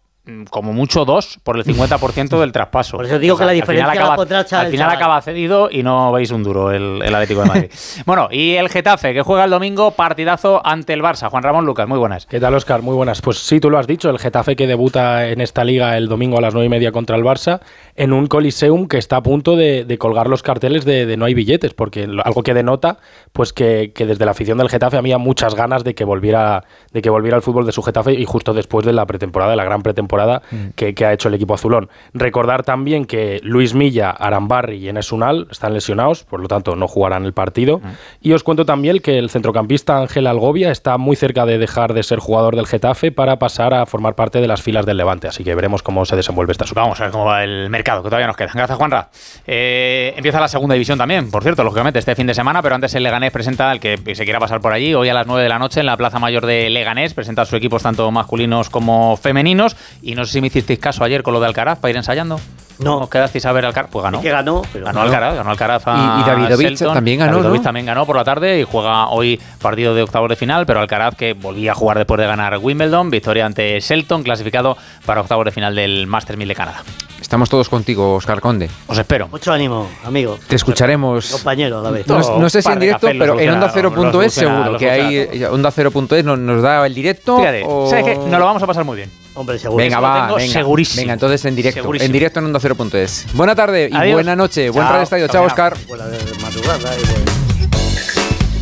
como 0.51 0.73
mucho 0.73 1.05
dos 1.05 1.39
por 1.43 1.57
el 1.57 1.65
50% 1.65 2.39
del 2.39 2.53
traspaso. 2.53 2.99
Por 2.99 3.07
eso 3.07 3.19
digo 3.19 3.35
o 3.35 3.39
sea, 3.39 3.45
que 3.45 3.47
la 3.47 3.53
diferencia 3.53 3.87
al 3.87 3.93
final, 3.93 4.13
acaba, 4.13 4.25
la 4.25 4.61
al 4.61 4.71
final 4.71 4.91
acaba 4.91 5.23
cedido 5.23 5.69
y 5.71 5.83
no 5.83 6.13
veis 6.13 6.31
un 6.31 6.43
duro 6.43 6.71
el, 6.71 7.01
el 7.03 7.15
Atlético 7.15 7.43
de 7.43 7.49
Madrid. 7.49 7.71
bueno, 8.07 8.29
y 8.31 8.55
el 8.55 8.69
Getafe, 8.69 9.15
que 9.15 9.23
juega 9.23 9.45
el 9.45 9.51
domingo 9.51 9.93
partidazo 9.93 10.61
ante 10.65 10.93
el 10.93 11.03
Barça. 11.03 11.31
Juan 11.31 11.43
Ramón 11.43 11.65
Lucas, 11.65 11.89
muy 11.89 11.99
buenas. 11.99 12.27
¿Qué 12.27 12.39
tal, 12.39 12.55
Oscar? 12.55 12.83
Muy 12.83 12.95
buenas. 12.95 13.23
Pues 13.23 13.39
sí, 13.39 13.61
tú 13.61 13.71
lo 13.71 13.79
has 13.79 13.87
dicho, 13.87 14.11
el 14.11 14.19
Getafe 14.19 14.57
que 14.57 14.67
debuta 14.67 15.27
en 15.27 15.41
esta 15.41 15.65
liga 15.65 15.97
el 15.97 16.09
domingo 16.09 16.37
a 16.37 16.43
las 16.43 16.53
9 16.53 16.67
y 16.67 16.69
media 16.69 16.93
contra 16.93 17.17
el 17.17 17.25
Barça, 17.25 17.61
en 17.97 18.13
un 18.13 18.27
Coliseum 18.27 18.89
que 18.89 18.99
está 18.99 19.17
a 19.17 19.23
punto 19.23 19.57
de, 19.57 19.85
de 19.85 19.99
colgar 19.99 20.29
los 20.29 20.43
carteles 20.43 20.85
de, 20.85 21.07
de, 21.07 21.17
no 21.17 21.25
hay 21.25 21.35
billetes, 21.35 21.73
porque 21.73 22.07
algo 22.25 22.43
que 22.43 22.53
denota 22.53 22.99
pues 23.33 23.53
que, 23.53 23.93
que, 23.95 24.05
desde 24.05 24.25
la 24.25 24.33
afición 24.33 24.59
del 24.59 24.69
Getafe 24.69 24.99
había 24.99 25.19
muchas 25.19 25.55
ganas 25.55 25.83
de 25.83 25.95
que 25.95 26.05
volviera 26.05 26.65
de 26.93 27.03
que 27.03 27.11
volviera 27.11 27.37
al 27.37 27.43
fútbol 27.43 27.65
de 27.65 27.73
su 27.73 27.83
Getafe 27.83 28.13
y 28.13 28.25
justo 28.25 28.53
después 28.53 28.85
de 28.85 28.93
la 28.93 29.07
pretemporada, 29.07 29.53
de 29.53 29.57
la 29.57 29.65
gran 29.65 29.83
pretemporada 29.83 30.10
mm. 30.17 30.71
que, 30.77 30.95
que, 30.95 31.05
ha 31.05 31.13
hecho 31.13 31.29
el 31.29 31.35
equipo 31.35 31.55
azulón. 31.55 31.89
Recordar 32.15 32.63
también 32.63 33.05
que 33.05 33.41
Luis 33.43 33.75
Milla, 33.75 34.11
Arambarri 34.11 34.77
y 34.77 34.89
Enes 34.89 35.13
Unal 35.13 35.49
están 35.51 35.75
lesionados, 35.75 36.25
por 36.25 36.41
lo 36.41 36.49
tanto 36.49 36.77
no 36.77 36.89
jugarán 36.89 37.25
el 37.25 37.33
partido. 37.33 37.79
Mm. 37.79 37.83
Y 38.23 38.33
os 38.33 38.43
cuento 38.43 38.65
también 38.65 38.99
que 39.01 39.19
el 39.19 39.31
centrocampista 39.31 39.99
Ángel 39.99 40.27
Algovia 40.27 40.71
está 40.71 40.99
muy 40.99 41.17
cerca 41.17 41.47
de 41.47 41.59
dejar 41.59 41.95
de 41.95 42.03
ser 42.03 42.19
jugador 42.19 42.57
del 42.57 42.67
Getafe 42.67 43.13
para 43.13 43.39
pasar 43.39 43.75
a 43.75 43.87
formar 43.87 44.15
parte 44.15 44.41
de 44.41 44.49
las 44.49 44.63
filas 44.63 44.87
del 44.87 44.97
Levante, 44.97 45.29
así 45.29 45.45
que 45.45 45.55
veremos 45.55 45.83
cómo 45.83 46.05
se 46.05 46.17
desenvuelve 46.17 46.53
esta 46.53 46.65
Vamos 46.75 47.01
a 47.01 47.05
ver 47.05 47.13
cómo 47.13 47.25
va 47.25 47.43
el 47.43 47.69
mercado, 47.69 48.03
que 48.03 48.09
todavía 48.09 48.27
nos 48.27 48.37
queda. 48.37 48.51
Gracias, 48.55 48.79
Juanra. 48.79 49.09
Eh, 49.47 50.15
empieza 50.17 50.41
la 50.41 50.49
segunda 50.49 50.75
división 50.75 50.99
también, 50.99 51.31
por 51.31 51.43
cierto, 51.43 51.65
lógicamente, 51.65 51.99
este 51.99 52.15
fin 52.15 52.27
de 52.27 52.35
semana, 52.35 52.63
pero 52.63 52.75
antes 52.75 52.95
el 52.95 53.03
Leganés 53.03 53.33
presenta, 53.33 53.73
el 53.73 53.81
que 53.81 53.99
se 54.15 54.25
quiera 54.25 54.39
pasar 54.39 54.61
por 54.61 54.73
allí, 54.73 54.95
hoy 54.95 55.09
a 55.09 55.15
las 55.15 55.27
9 55.27 55.43
de 55.43 55.49
la 55.49 55.59
noche 55.59 55.81
en 55.81 55.87
la 55.87 55.97
Plaza 55.97 56.19
Mayor 56.19 56.47
de 56.47 56.71
Leganés, 56.71 57.15
presenta 57.15 57.45
sus 57.45 57.55
equipos 57.55 57.83
tanto 57.83 58.11
masculinos 58.11 58.71
como 58.71 59.17
femeninos. 59.17 59.77
Y 60.03 60.15
no 60.15 60.25
sé 60.25 60.33
si 60.33 60.41
me 60.41 60.47
hicisteis 60.47 60.79
caso 60.79 61.05
ayer 61.05 61.23
con 61.23 61.35
lo 61.35 61.41
de 61.41 61.47
Alcaraz 61.47 61.79
para 61.79 61.91
ir 61.91 61.97
ensayando. 61.97 62.41
No. 62.79 62.99
¿Os 62.99 63.11
quedasteis 63.11 63.45
a 63.45 63.53
ver 63.53 63.67
Alcaraz? 63.67 63.91
Pues 63.91 64.03
ganó. 64.03 64.21
que 64.23 64.31
ganó, 64.31 64.63
pero 64.73 64.87
ganó 64.87 65.03
Alcaraz, 65.03 65.35
ganó 65.35 65.51
Alcaraz 65.51 65.83
a 65.87 66.17
Y, 66.19 66.23
y 66.23 66.25
Davidovich 66.25 66.79
también 66.79 67.19
ganó, 67.19 67.33
Davidovich 67.33 67.61
¿no? 67.61 67.65
también 67.65 67.87
ganó 67.87 68.07
por 68.07 68.17
la 68.17 68.25
tarde 68.25 68.61
y 68.61 68.65
juega 68.65 69.09
hoy 69.09 69.39
partido 69.61 69.95
de 69.95 70.03
octavos 70.03 70.31
de 70.31 70.37
final, 70.37 70.65
pero 70.65 70.81
Alcaraz 70.81 71.15
que 71.15 71.35
volvía 71.35 71.73
a 71.73 71.75
jugar 71.75 71.99
después 71.99 72.19
de 72.19 72.27
ganar 72.27 72.57
Wimbledon, 72.57 73.11
victoria 73.11 73.45
ante 73.45 73.79
Shelton, 73.81 74.23
clasificado 74.23 74.79
para 75.05 75.21
octavos 75.21 75.45
de 75.45 75.53
final 75.53 75.75
del 75.75 76.07
Masters 76.07 76.39
1000 76.39 76.49
de 76.49 76.55
Canadá. 76.55 76.83
Estamos 77.21 77.51
todos 77.51 77.69
contigo, 77.69 78.15
Oscar 78.15 78.41
Conde. 78.41 78.71
Os 78.87 78.99
espero. 78.99 79.29
Mucho 79.29 79.53
ánimo, 79.53 79.89
amigo. 80.05 80.39
Te 80.49 80.57
escucharemos. 80.57 81.31
Compañero, 81.31 81.79
a 81.79 81.83
la 81.83 81.91
vez. 81.91 82.07
No, 82.09 82.39
no 82.39 82.49
sé 82.51 82.63
si 82.63 82.73
en 82.73 82.81
directo, 82.81 83.07
pero 83.07 83.39
en 83.39 83.51
Onda 83.51 83.71
0.es 83.73 84.33
seguro 84.33 84.79
que 84.79 84.91
hay 84.91 85.45
Onda 85.45 85.71
0.es 85.71 86.25
nos, 86.25 86.39
nos 86.39 86.63
da 86.63 86.85
el 86.87 86.95
directo. 86.95 87.37
Fíjate, 87.37 87.63
o... 87.67 87.89
¿sabes 87.89 88.05
qué? 88.05 88.17
Nos 88.17 88.39
lo 88.41 88.47
vamos 88.47 88.63
a 88.63 88.67
pasar 88.67 88.85
muy 88.85 88.97
bien. 88.97 89.11
Hombre, 89.41 89.59
seguro. 89.59 89.83
Venga, 89.83 90.01
va, 90.01 90.35
venga. 90.35 90.53
segurísimo. 90.53 91.01
Venga, 91.01 91.15
entonces 91.15 91.43
en 91.47 91.57
directo. 91.57 91.81
Segurísimo. 91.81 92.05
En 92.07 92.13
directo 92.13 92.41
en 92.41 92.45
Onda 92.45 92.61
0.es. 92.61 93.27
Buena 93.33 93.55
tarde 93.55 93.89
y 93.91 93.97
Adiós. 93.97 94.13
buena 94.13 94.37
noche. 94.37 94.69
Buen 94.69 94.85
Chao. 94.85 94.93
radio 94.93 95.03
estadio. 95.05 95.27
Chao, 95.29 95.35
Chao. 95.35 95.47
Oscar. 95.47 95.77
Buena 95.89 96.05
madrugada 96.43 96.95
y 96.99 97.07
bueno. 97.07 97.31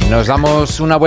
Nos 0.09 0.27
damos 0.29 0.79
una 0.79 0.97
vuelta. 0.97 1.07